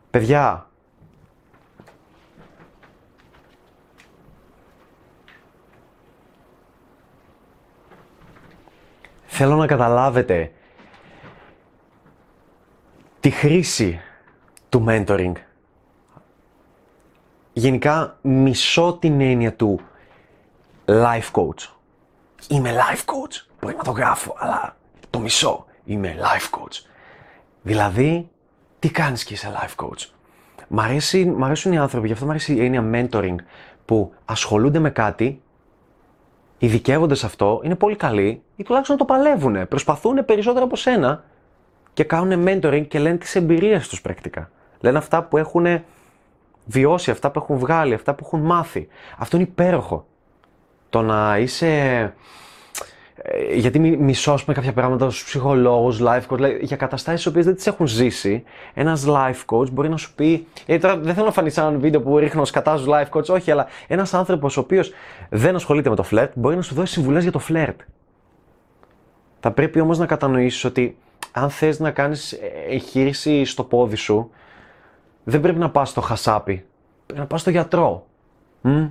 Παιδιά, 0.10 0.69
θέλω 9.42 9.56
να 9.56 9.68
καταλάβετε 9.68 10.52
τη 13.20 13.30
χρήση 13.30 14.00
του 14.70 14.86
mentoring. 14.88 15.32
Γενικά 17.54 18.18
μισώ 18.22 18.98
την 19.02 19.22
έννοια 19.22 19.54
του 19.54 19.80
life 20.86 21.32
coach. 21.32 21.68
Είμαι 22.48 22.72
life 22.76 23.06
coach. 23.06 23.46
Μπορεί 23.62 23.76
να 23.76 23.84
το 23.84 23.92
γράφω, 23.92 24.36
αλλά 24.38 24.78
το 25.10 25.20
μισώ. 25.20 25.66
Είμαι 25.86 26.16
life 26.20 26.60
coach. 26.60 26.86
Δηλαδή, 27.62 28.30
τι 28.80 28.92
κάνεις 28.92 29.24
και 29.24 29.34
είσαι 29.34 29.52
life 29.56 29.86
coach; 29.86 30.06
Μ, 30.68 30.80
αρέσει, 30.80 31.26
μ' 31.26 31.44
αρέσουν 31.44 31.72
οι 31.72 31.78
άνθρωποι, 31.78 32.08
γι' 32.08 32.14
αυτό 32.14 32.26
μου 32.26 32.32
αρέσει 32.32 32.54
η 32.54 32.66
έννοια 32.66 32.84
mentoring, 32.94 33.36
που 33.86 34.14
ασχολούνται 34.26 34.80
με 34.80 34.90
κάτι 34.90 35.42
ειδικεύονται 36.60 37.16
σε 37.16 37.26
αυτό, 37.26 37.62
είναι 37.64 37.76
πολύ 37.76 37.96
καλοί 37.96 38.42
ή 38.56 38.64
τουλάχιστον 38.64 38.98
το 38.98 39.06
παλεύουν. 39.06 39.68
Προσπαθούν 39.68 40.26
περισσότερο 40.26 40.66
από 40.66 40.76
σένα 40.76 41.24
και 41.94 42.04
κάνουν 42.04 42.44
mentoring 42.48 42.86
και 42.88 43.00
λένε 43.00 43.18
τις 43.18 43.36
εμπειρίες 43.36 43.88
τους 43.88 44.02
πρακτικά. 44.02 44.50
Λένε 44.80 44.98
αυτά 44.98 45.24
που 45.24 45.38
έχουν 45.38 45.66
βιώσει, 46.66 47.12
αυτά 47.12 47.32
που 47.32 47.40
έχουν 47.40 47.58
βγάλει, 47.58 47.94
αυτά 47.94 48.14
που 48.14 48.24
έχουν 48.26 48.40
μάθει. 48.40 48.88
Αυτό 49.18 49.38
είναι 49.38 49.46
υπέροχο. 49.46 50.06
Το 50.90 51.02
να 51.02 51.38
είσαι 51.38 51.68
ε, 51.68 52.14
γιατί 53.56 53.80
μισώ 53.80 54.40
με 54.46 54.54
κάποια 54.54 54.74
πράγματα 54.74 55.10
στους 55.10 55.24
ψυχολόγους, 55.24 56.00
life 56.02 56.22
coach, 56.28 56.36
δηλαδή, 56.36 56.60
για 56.62 56.78
καταστάσεις 56.78 57.26
οι 57.26 57.28
οποίες 57.28 57.46
δεν 57.46 57.56
τις 57.56 57.68
έχουν 57.68 57.88
ζήσει. 57.88 58.44
Ένας 58.74 59.06
life 59.08 59.46
coach 59.46 59.72
μπορεί 59.72 59.90
να 59.90 59.98
σου 59.98 60.14
πει. 60.16 60.48
Ε, 60.66 60.78
τώρα 60.78 60.98
δεν 60.98 61.14
θέλω 61.14 61.26
να 61.26 61.32
φανεί 61.32 61.50
σαν 61.50 61.68
ένα 61.68 61.78
βίντεο 61.78 62.02
που 62.02 62.18
ρίχνω 62.18 62.46
σκατά 62.46 62.78
στους 62.78 62.94
life 62.94 63.18
coach, 63.18 63.26
όχι, 63.26 63.52
αλλά 63.52 63.68
ένας 63.88 64.14
άνθρωπος 64.14 64.58
ο 64.58 64.60
οποίος 64.60 64.92
δεν 65.30 65.56
ασχολείται 65.56 65.90
με 65.90 65.96
το 65.96 66.04
φλερτ 66.04 66.32
μπορεί 66.36 66.56
να 66.56 66.62
σου 66.62 66.76
δώσει 66.76 66.94
συμβουλές 66.94 67.24
για 67.24 67.32
το 67.32 67.40
φλερτ. 67.40 67.80
Θα 69.40 69.52
πρέπει 69.52 69.80
όμως 69.80 69.98
να 69.98 70.06
κατανοήσεις 70.06 70.64
ότι 70.64 70.98
αν 71.32 71.50
θες 71.50 71.80
να 71.80 71.92
κάνεις 71.92 72.40
εγχείρηση 72.70 73.46
στο 73.46 73.64
πόδι 73.64 73.96
σου, 73.96 74.32
δεν 75.24 75.42
πρέπει 75.42 75.60
να 75.60 75.70
πας 75.70 75.90
στο 75.90 76.02
χασάπι. 76.02 76.66
Πρέπει 77.06 77.20
να 77.22 77.28
πας 77.28 77.42
στο 77.42 77.50
γιατρό. 77.50 78.06
Μ; 78.62 78.86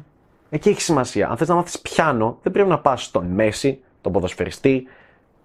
Εκεί 0.51 0.69
έχει 0.69 0.81
σημασία. 0.81 1.29
Αν 1.29 1.37
θες 1.37 1.49
να 1.49 1.55
μάθεις 1.55 1.81
πιάνο, 1.81 2.39
δεν 2.43 2.53
πρέπει 2.53 2.69
να 2.69 2.79
πας 2.79 3.05
στον 3.05 3.27
Μέση, 3.27 3.81
τον 4.01 4.13
ποδοσφαιριστή. 4.13 4.87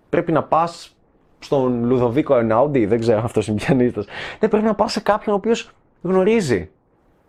Πρέπει 0.10 0.32
να 0.32 0.44
πας 0.44 0.96
στον 1.40 1.86
Λουδοβίκο 1.86 2.36
Ενάουντι, 2.38 2.86
δεν 2.86 3.00
ξέρω 3.00 3.22
αυτός 3.24 3.48
είναι 3.48 3.58
πιανίστα. 3.58 4.04
Δεν 4.40 4.50
πρέπει 4.50 4.66
να 4.66 4.76
πας 4.76 4.92
σε 4.92 5.00
κάποιον 5.00 5.36
ο 5.36 5.38
οποίος 5.38 5.72
γνωρίζει. 6.02 6.70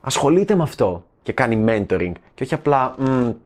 Ασχολείται 0.01 0.55
με 0.55 0.63
αυτό 0.63 1.05
και 1.23 1.33
κάνει 1.33 1.65
mentoring. 1.69 2.13
Και 2.35 2.43
όχι 2.43 2.55
απλά 2.55 2.95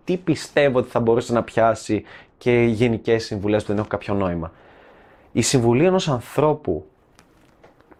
τι 0.05 0.17
πιστεύω 0.17 0.79
ότι 0.79 0.91
θα 0.91 1.01
μπορούσε 1.01 1.33
να 1.33 1.43
πιάσει 1.43 2.05
και 2.39 2.63
γενικές 2.63 3.25
συμβουλές 3.25 3.63
που 3.63 3.69
δεν 3.69 3.77
έχουν 3.77 3.89
κάποιο 3.89 4.15
νόημα. 4.15 4.53
Η 5.33 5.43
συμβουλή 5.43 5.85
ενός 5.85 6.09
ανθρώπου 6.09 6.87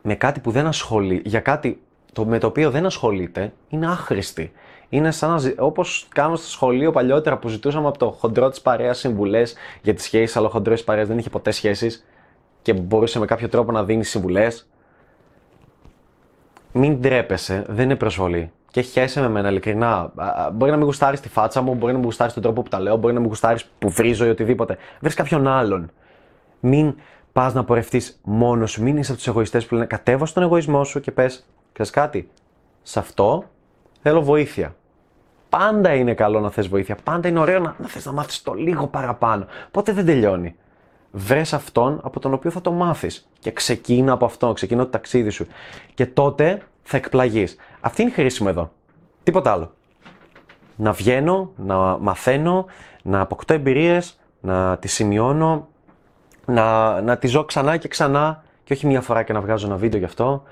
με 0.03 0.15
κάτι 0.15 0.41
που 0.41 0.51
δεν 0.51 0.67
ασχολεί, 0.67 1.23
για 1.25 1.41
κάτι 1.41 1.81
το, 2.13 2.25
με 2.25 2.39
το 2.39 2.47
οποίο 2.47 2.71
δεν 2.71 2.87
ασχολείται, 2.87 3.53
είναι 3.69 3.87
άχρηστη 3.87 4.53
είναι 4.89 5.11
σαν 5.11 5.31
να 5.31 5.55
όπως 5.59 6.07
κάνω 6.15 6.37
στο 6.37 6.49
σχολείο 6.49 6.93
παλιότερα 6.93 7.39
που 7.39 7.49
ζητούσαμε 7.49 7.89
από 7.89 7.99
το 7.99 8.11
χοντρό 8.11 8.49
της 8.49 8.61
παρέας 8.61 8.99
συμβουλές 8.99 9.55
για 9.83 9.95
τις 9.95 10.05
σχέσεις, 10.05 10.37
αλλά 10.37 10.47
ο 10.47 10.51
χοντρός 10.51 10.77
της 10.77 10.85
παρέας 10.85 11.09
δεν 11.09 11.19
είχε 11.19 11.31
ποτέ 11.31 11.51
σχέσεις 11.51 12.07
και 12.63 12.73
μπορούσε 12.73 13.19
με 13.19 13.27
κάποιο 13.27 13.49
τρόπο 13.49 13.73
να 13.73 13.85
δίνει 13.85 14.05
συμβουλές. 14.05 14.69
Μην 16.73 17.03
τρέπεσαι, 17.03 17.65
δεν 17.69 17.85
είναι 17.85 17.97
προσβολή. 17.97 18.53
Και 18.71 18.81
χέσαι 18.81 19.21
με 19.21 19.29
μένα, 19.29 19.49
ειλικρινά. 19.49 20.13
Μπορεί 20.53 20.71
να 20.71 20.77
μην 20.77 20.87
γουστάρεις 20.87 21.21
τη 21.21 21.29
φάτσα 21.29 21.63
μου, 21.63 21.75
μπορεί 21.75 21.93
να 21.93 21.99
μην 21.99 22.07
γουστάρεις 22.07 22.35
τον 22.35 22.43
τρόπο 22.43 22.63
που 22.63 22.69
τα 22.69 22.81
λέω, 22.81 22.97
μπορεί 22.97 23.15
να 23.15 23.21
μην 23.21 23.29
γουστάρεις 23.29 23.65
που 23.79 23.89
βρίζω 23.89 24.27
ή 24.27 24.29
οτιδήποτε. 24.29 24.77
Βρει 25.01 25.15
κάποιον 25.15 25.47
άλλον. 25.47 25.91
Μην 26.61 26.95
πας 27.33 27.55
να 27.55 27.65
πορευτείς 27.65 28.21
μόνος 28.25 28.71
σου. 28.71 28.83
Μην 28.83 28.97
είσαι 28.97 29.11
από 29.11 29.21
τους 29.21 29.29
εγωιστές 29.29 29.67
που 29.67 29.75
λένε 29.75 29.87
κατέβα 29.87 30.27
στον 30.27 30.43
εγωισμό 30.43 30.85
σου 30.85 31.01
και 31.01 31.11
πες, 31.11 31.47
ξέρεις 31.73 31.93
κάτι. 31.93 32.31
Σε 32.83 32.99
αυτό 32.99 33.45
θέλω 34.09 34.23
βοήθεια. 34.23 34.75
Πάντα 35.49 35.95
είναι 35.95 36.15
καλό 36.15 36.41
να 36.41 36.51
θες 36.51 36.69
βοήθεια. 36.69 36.97
Πάντα 37.05 37.29
είναι 37.29 37.39
ωραίο 37.39 37.59
να, 37.59 37.75
να 37.79 37.89
θες 37.89 38.05
να 38.05 38.13
μάθεις 38.13 38.43
το 38.43 38.53
λίγο 38.53 38.87
παραπάνω. 38.87 39.47
Πότε 39.71 39.93
δεν 39.93 40.07
τελειώνει. 40.07 40.57
Βρες 41.11 41.53
αυτόν 41.53 42.01
από 42.03 42.21
τον 42.21 42.33
οποίο 42.33 42.51
θα 42.51 42.61
το 42.61 42.73
μάθεις. 42.73 43.29
Και 43.39 43.53
ξεκίνα 43.53 44.13
από 44.13 44.25
αυτόν, 44.25 44.55
ξεκίνα 44.55 44.85
το 44.85 44.91
ταξίδι 44.91 45.31
σου. 45.31 45.47
Και 45.95 46.07
τότε 46.07 46.63
θα 46.83 46.97
εκπλαγείς. 46.97 47.57
Αυτή 47.81 48.03
είναι 48.03 48.11
η 48.11 48.15
χρήση 48.15 48.43
μου 48.43 48.49
εδώ. 48.49 48.73
Τίποτα 49.23 49.53
άλλο. 49.53 49.73
Να 50.77 50.93
βγαίνω, 50.93 51.53
να 51.57 51.77
μαθαίνω, 51.77 52.67
να 53.03 53.21
αποκτώ 53.21 53.55
εμπειρίες, 53.55 54.21
να 54.41 54.79
τις 54.79 54.93
σημειώνω, 54.93 55.69
να, 56.47 57.01
να 57.01 57.19
τις 57.19 57.31
ζω 57.31 57.45
ξανά 57.45 57.77
και 57.77 57.89
ξανά 57.89 58.43
και 58.65 58.73
όχι 58.73 58.87
μία 58.87 59.01
φορά 59.01 59.23
και 59.23 59.33
να 59.33 59.41
βγάζω 59.41 59.67
ένα 59.67 59.77
βίντεο 59.77 59.99
γι' 59.99 60.05
αυτό 60.05 60.43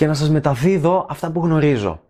και 0.00 0.06
να 0.06 0.14
σας 0.14 0.30
μεταδίδω 0.30 1.06
αυτά 1.08 1.30
που 1.30 1.40
γνωρίζω. 1.40 2.00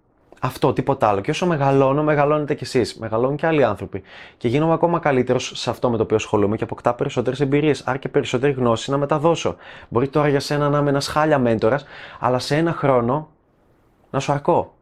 Αυτό, 0.40 0.72
τίποτα 0.72 1.08
άλλο. 1.08 1.20
Και 1.20 1.30
όσο 1.30 1.46
μεγαλώνω, 1.46 2.02
μεγαλώνετε 2.02 2.54
κι 2.54 2.64
εσείς. 2.64 2.98
Μεγαλώνουν 2.98 3.36
και 3.36 3.46
άλλοι 3.46 3.64
άνθρωποι. 3.64 4.02
Και 4.36 4.48
γίνομαι 4.48 4.72
ακόμα 4.72 4.98
καλύτερος 4.98 5.52
σε 5.54 5.70
αυτό 5.70 5.90
με 5.90 5.96
το 5.96 6.02
οποίο 6.02 6.16
ασχολούμαι 6.16 6.56
και 6.56 6.64
αποκτά 6.64 6.94
περισσότερες 6.94 7.40
εμπειρίες. 7.40 7.82
Άρα 7.86 7.98
και 7.98 8.08
περισσότερη 8.08 8.52
γνώση 8.52 8.90
να 8.90 8.96
μεταδώσω. 8.96 9.56
Μπορεί 9.88 10.08
τώρα 10.08 10.28
για 10.28 10.40
σένα 10.40 10.68
να 10.68 10.78
είμαι 10.78 10.90
ένας 10.90 11.06
χάλια 11.06 11.38
μέντορας, 11.38 11.84
αλλά 12.20 12.38
σε 12.38 12.56
ένα 12.56 12.72
χρόνο 12.72 13.28
να 14.10 14.20
σου 14.20 14.32
αρκώ. 14.32 14.74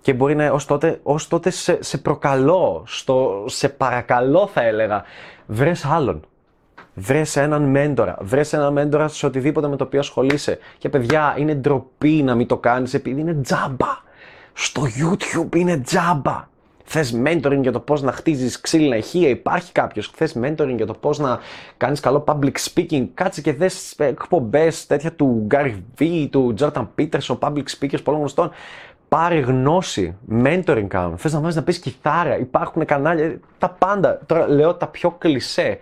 Και 0.00 0.14
μπορεί 0.14 0.34
να 0.34 0.50
ως 0.50 0.64
τότε, 0.64 1.00
ως 1.02 1.28
τότε 1.28 1.50
σε, 1.50 1.82
σε 1.82 1.98
προκαλώ, 1.98 2.82
στο, 2.86 3.44
σε 3.46 3.68
παρακαλώ 3.68 4.46
θα 4.46 4.62
έλεγα, 4.62 5.02
βρες 5.46 5.84
άλλον. 5.84 6.24
Βρες 6.94 7.36
έναν 7.36 7.62
μέντορα. 7.62 8.16
Βρες 8.20 8.52
έναν 8.52 8.72
μέντορα 8.72 9.08
σε 9.08 9.26
οτιδήποτε 9.26 9.68
με 9.68 9.76
το 9.76 9.84
οποίο 9.84 10.00
ασχολείσαι. 10.00 10.58
Και 10.78 10.88
παιδιά, 10.88 11.34
είναι 11.38 11.54
ντροπή 11.54 12.22
να 12.22 12.34
μην 12.34 12.46
το 12.46 12.56
κάνεις 12.56 12.94
επειδή 12.94 13.20
είναι 13.20 13.34
τζάμπα. 13.34 14.00
Στο 14.52 14.82
YouTube 14.82 15.56
είναι 15.56 15.76
τζάμπα. 15.76 16.50
Θες 16.84 17.20
mentoring 17.24 17.60
για 17.60 17.72
το 17.72 17.80
πώς 17.80 18.02
να 18.02 18.12
χτίζεις 18.12 18.60
ξύλινα 18.60 18.96
ηχεία, 18.96 19.28
υπάρχει 19.28 19.72
κάποιος. 19.72 20.10
Θες 20.14 20.36
mentoring 20.42 20.74
για 20.76 20.86
το 20.86 20.94
πώς 20.94 21.18
να 21.18 21.38
κάνεις 21.76 22.00
καλό 22.00 22.24
public 22.26 22.52
speaking. 22.72 23.06
Κάτσε 23.14 23.40
και 23.40 23.52
δες 23.52 23.94
εκπομπές 23.98 24.86
τέτοια 24.86 25.12
του 25.12 25.46
Gary 25.50 25.74
V, 25.98 26.28
του 26.30 26.54
Jordan 26.58 26.86
Peterson, 26.98 27.38
public 27.38 27.64
speakers 27.78 28.02
πολλών 28.02 28.20
γνωστών. 28.20 28.50
Πάρε 29.08 29.38
γνώση, 29.38 30.16
mentoring 30.42 30.86
κάνουν. 30.88 31.16
Θες 31.18 31.32
να 31.32 31.40
μάθει 31.40 31.56
να 31.56 31.62
πεις 31.62 31.78
κιθάρα, 31.78 32.38
υπάρχουν 32.38 32.84
κανάλια, 32.84 33.40
τα 33.58 33.70
πάντα. 33.70 34.20
Τώρα 34.26 34.48
λέω 34.48 34.74
τα 34.74 34.86
πιο 34.86 35.10
κλισέ. 35.10 35.78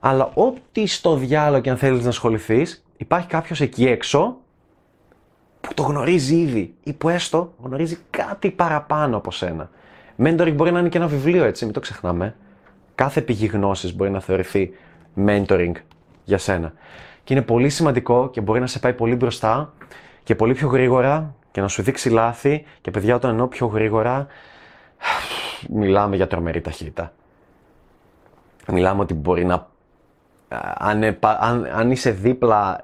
Αλλά 0.00 0.30
ό,τι 0.34 0.86
στο 0.86 1.16
διάλογο 1.16 1.62
και 1.62 1.70
αν 1.70 1.76
θέλεις 1.76 2.02
να 2.02 2.08
ασχοληθείς, 2.08 2.84
υπάρχει 2.96 3.26
κάποιος 3.26 3.60
εκεί 3.60 3.86
έξω 3.86 4.36
που 5.60 5.74
το 5.74 5.82
γνωρίζει 5.82 6.36
ήδη 6.36 6.74
ή 6.82 6.92
που 6.92 7.08
έστω 7.08 7.52
γνωρίζει 7.62 7.98
κάτι 8.10 8.50
παραπάνω 8.50 9.16
από 9.16 9.30
σένα. 9.30 9.70
Mentoring 10.18 10.52
μπορεί 10.54 10.72
να 10.72 10.78
είναι 10.78 10.88
και 10.88 10.98
ένα 10.98 11.06
βιβλίο, 11.06 11.44
έτσι, 11.44 11.64
μην 11.64 11.74
το 11.74 11.80
ξεχνάμε. 11.80 12.34
Κάθε 12.94 13.20
πηγή 13.20 13.46
γνώσης 13.46 13.94
μπορεί 13.94 14.10
να 14.10 14.20
θεωρηθεί 14.20 14.70
mentoring 15.26 15.72
για 16.24 16.38
σένα. 16.38 16.72
Και 17.24 17.34
είναι 17.34 17.42
πολύ 17.42 17.68
σημαντικό 17.68 18.30
και 18.30 18.40
μπορεί 18.40 18.60
να 18.60 18.66
σε 18.66 18.78
πάει 18.78 18.92
πολύ 18.92 19.14
μπροστά 19.14 19.72
και 20.22 20.34
πολύ 20.34 20.54
πιο 20.54 20.68
γρήγορα 20.68 21.34
και 21.50 21.60
να 21.60 21.68
σου 21.68 21.82
δείξει 21.82 22.10
λάθη 22.10 22.64
και 22.80 22.90
παιδιά 22.90 23.14
όταν 23.14 23.30
εννοώ 23.30 23.46
πιο 23.46 23.66
γρήγορα 23.66 24.26
μιλάμε 25.68 26.16
για 26.16 26.26
τρομερή 26.26 26.60
ταχύτητα. 26.60 27.12
Μιλάμε 28.72 29.00
ότι 29.00 29.14
μπορεί 29.14 29.44
να 29.44 29.68
αν, 30.78 31.18
αν, 31.20 31.68
αν 31.74 31.90
είσαι 31.90 32.10
δίπλα 32.10 32.82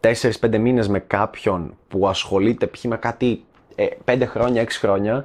4-5 0.00 0.58
μήνες 0.58 0.88
με 0.88 0.98
κάποιον 0.98 1.76
που 1.88 2.08
ασχολείται 2.08 2.66
π.χ. 2.66 2.84
με 2.84 2.96
κάτι 2.96 3.44
5 3.76 3.84
ε, 4.04 4.24
χρόνια, 4.26 4.62
6 4.62 4.66
χρόνια, 4.70 5.24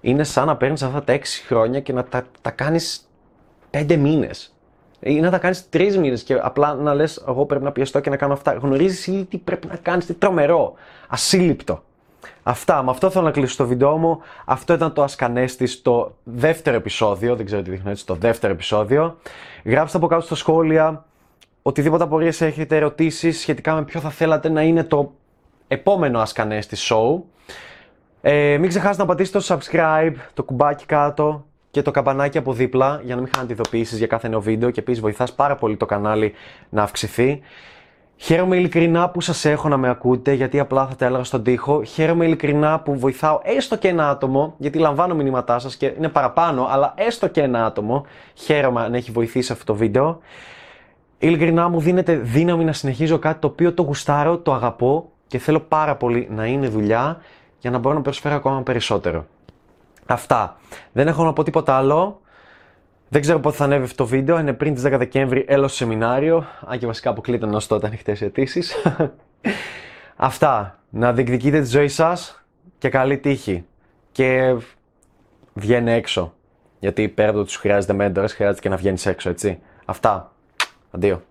είναι 0.00 0.24
σαν 0.24 0.46
να 0.46 0.56
παίρνεις 0.56 0.82
αυτά 0.82 1.02
τα 1.02 1.16
6 1.16 1.20
χρόνια 1.46 1.80
και 1.80 1.92
να 1.92 2.04
τα, 2.04 2.26
τα 2.40 2.50
κάνεις 2.50 3.08
5 3.70 3.96
μήνες. 3.96 4.54
Ή 5.00 5.20
να 5.20 5.30
τα 5.30 5.38
κάνεις 5.38 5.68
τρεις 5.68 5.98
μήνες 5.98 6.22
και 6.22 6.38
απλά 6.42 6.74
να 6.74 6.94
λες: 6.94 7.24
Εγώ 7.28 7.46
πρέπει 7.46 7.64
να 7.64 7.72
πιεστώ 7.72 8.00
και 8.00 8.10
να 8.10 8.16
κάνω 8.16 8.32
αυτά. 8.32 8.52
Γνωρίζεις 8.52 9.06
ήδη 9.06 9.24
τι 9.24 9.38
πρέπει 9.38 9.66
να 9.66 9.76
κάνεις, 9.76 10.06
τι 10.06 10.14
τρομερό, 10.14 10.74
ασύλληπτο. 11.08 11.82
Αυτά, 12.42 12.82
με 12.82 12.90
αυτό 12.90 13.10
θέλω 13.10 13.24
να 13.24 13.30
κλείσω 13.30 13.56
το 13.56 13.66
βίντεο 13.66 13.96
μου. 13.96 14.20
Αυτό 14.44 14.72
ήταν 14.74 14.92
το 14.92 15.02
Ασκανέστη 15.02 15.66
στο 15.66 16.16
δεύτερο 16.22 16.76
επεισόδιο. 16.76 17.36
Δεν 17.36 17.46
ξέρω 17.46 17.62
τι 17.62 17.70
δείχνω 17.70 17.90
έτσι, 17.90 18.06
το 18.06 18.14
δεύτερο 18.14 18.52
επεισόδιο. 18.52 19.16
Γράψτε 19.64 19.96
από 19.96 20.06
κάτω 20.06 20.22
στα 20.24 20.34
σχόλια 20.34 21.04
οτιδήποτε 21.66 22.04
απορίες 22.04 22.40
έχετε, 22.40 22.76
ερωτήσεις 22.76 23.40
σχετικά 23.40 23.74
με 23.74 23.82
ποιο 23.82 24.00
θα 24.00 24.10
θέλατε 24.10 24.48
να 24.48 24.62
είναι 24.62 24.84
το 24.84 25.12
επόμενο 25.68 26.20
Ασκανέστη 26.20 26.76
show. 26.80 27.20
Ε, 28.20 28.56
μην 28.58 28.68
ξεχάσετε 28.68 29.02
να 29.02 29.08
πατήσετε 29.08 29.38
το 29.38 29.44
subscribe, 29.48 30.14
το 30.34 30.42
κουμπάκι 30.42 30.86
κάτω 30.86 31.46
και 31.70 31.82
το 31.82 31.90
καμπανάκι 31.90 32.38
από 32.38 32.52
δίπλα 32.52 33.00
για 33.04 33.14
να 33.14 33.20
μην 33.20 33.30
χάνετε 33.34 33.52
ειδοποιήσεις 33.52 33.98
για 33.98 34.06
κάθε 34.06 34.28
νέο 34.28 34.40
βίντεο 34.40 34.70
και 34.70 34.80
επίσης 34.80 35.00
βοηθάς 35.00 35.32
πάρα 35.32 35.56
πολύ 35.56 35.76
το 35.76 35.86
κανάλι 35.86 36.32
να 36.68 36.82
αυξηθεί. 36.82 37.40
Χαίρομαι 38.16 38.56
ειλικρινά 38.56 39.08
που 39.08 39.20
σας 39.20 39.44
έχω 39.44 39.68
να 39.68 39.76
με 39.76 39.88
ακούτε 39.88 40.32
γιατί 40.32 40.60
απλά 40.60 40.86
θα 40.86 40.96
τα 40.96 41.06
έλεγα 41.06 41.24
στον 41.24 41.42
τοίχο. 41.42 41.82
Χαίρομαι 41.82 42.24
ειλικρινά 42.24 42.80
που 42.80 42.98
βοηθάω 42.98 43.40
έστω 43.42 43.76
και 43.76 43.88
ένα 43.88 44.10
άτομο 44.10 44.54
γιατί 44.58 44.78
λαμβάνω 44.78 45.14
μηνύματά 45.14 45.58
σας 45.58 45.76
και 45.76 45.94
είναι 45.96 46.08
παραπάνω 46.08 46.66
αλλά 46.70 46.94
έστω 46.96 47.28
και 47.28 47.42
ένα 47.42 47.64
άτομο. 47.64 48.06
Χαίρομαι 48.34 48.80
αν 48.80 48.94
έχει 48.94 49.10
βοηθήσει 49.10 49.52
αυτό 49.52 49.64
το 49.64 49.74
βίντεο. 49.74 50.18
Ειλικρινά 51.18 51.68
μου 51.68 51.80
δίνεται 51.80 52.14
δύναμη 52.14 52.64
να 52.64 52.72
συνεχίζω 52.72 53.18
κάτι 53.18 53.40
το 53.40 53.46
οποίο 53.46 53.72
το 53.72 53.82
γουστάρω, 53.82 54.38
το 54.38 54.52
αγαπώ 54.52 55.10
και 55.26 55.38
θέλω 55.38 55.60
πάρα 55.60 55.96
πολύ 55.96 56.28
να 56.30 56.46
είναι 56.46 56.68
δουλειά 56.68 57.18
για 57.58 57.70
να 57.70 57.78
μπορώ 57.78 57.94
να 57.94 58.00
προσφέρω 58.00 58.34
ακόμα 58.34 58.62
περισσότερο. 58.62 59.26
Αυτά. 60.06 60.56
Δεν 60.92 61.08
έχω 61.08 61.24
να 61.24 61.32
πω 61.32 61.42
τίποτα 61.42 61.76
άλλο. 61.76 62.20
Δεν 63.14 63.22
ξέρω 63.22 63.40
πότε 63.40 63.56
θα 63.56 63.64
ανέβει 63.64 63.84
αυτό 63.84 63.96
το 63.96 64.06
βίντεο. 64.06 64.38
Είναι 64.38 64.52
πριν 64.52 64.74
τις 64.74 64.82
10 64.86 64.94
Δεκέμβρη, 64.98 65.44
έλο 65.48 65.68
στο 65.68 65.76
σεμινάριο. 65.76 66.46
Αν 66.66 66.78
και 66.78 66.86
βασικά 66.86 67.10
αποκλείται 67.10 67.46
να 67.46 67.60
τότε 67.60 67.86
ανοιχτές 67.86 68.22
αιτήσεις. 68.22 68.74
Αυτά. 70.16 70.78
Να 70.90 71.12
διεκδικείτε 71.12 71.60
τη 71.60 71.68
ζωή 71.68 71.88
σας 71.88 72.44
και 72.78 72.88
καλή 72.88 73.18
τύχη. 73.18 73.64
Και 74.12 74.56
βγαίνει 75.52 75.92
έξω. 75.92 76.34
Γιατί 76.78 77.08
πέρα 77.08 77.28
από 77.28 77.36
το 77.36 77.42
ότι 77.42 77.52
σου 77.52 77.60
χρειάζεται 77.60 77.92
μέντορες, 77.92 78.34
χρειάζεται 78.34 78.60
και 78.60 78.68
να 78.68 78.76
βγαίνεις 78.76 79.06
έξω, 79.06 79.28
έτσι. 79.30 79.58
Αυτά. 79.84 80.32
Αντίο. 80.90 81.22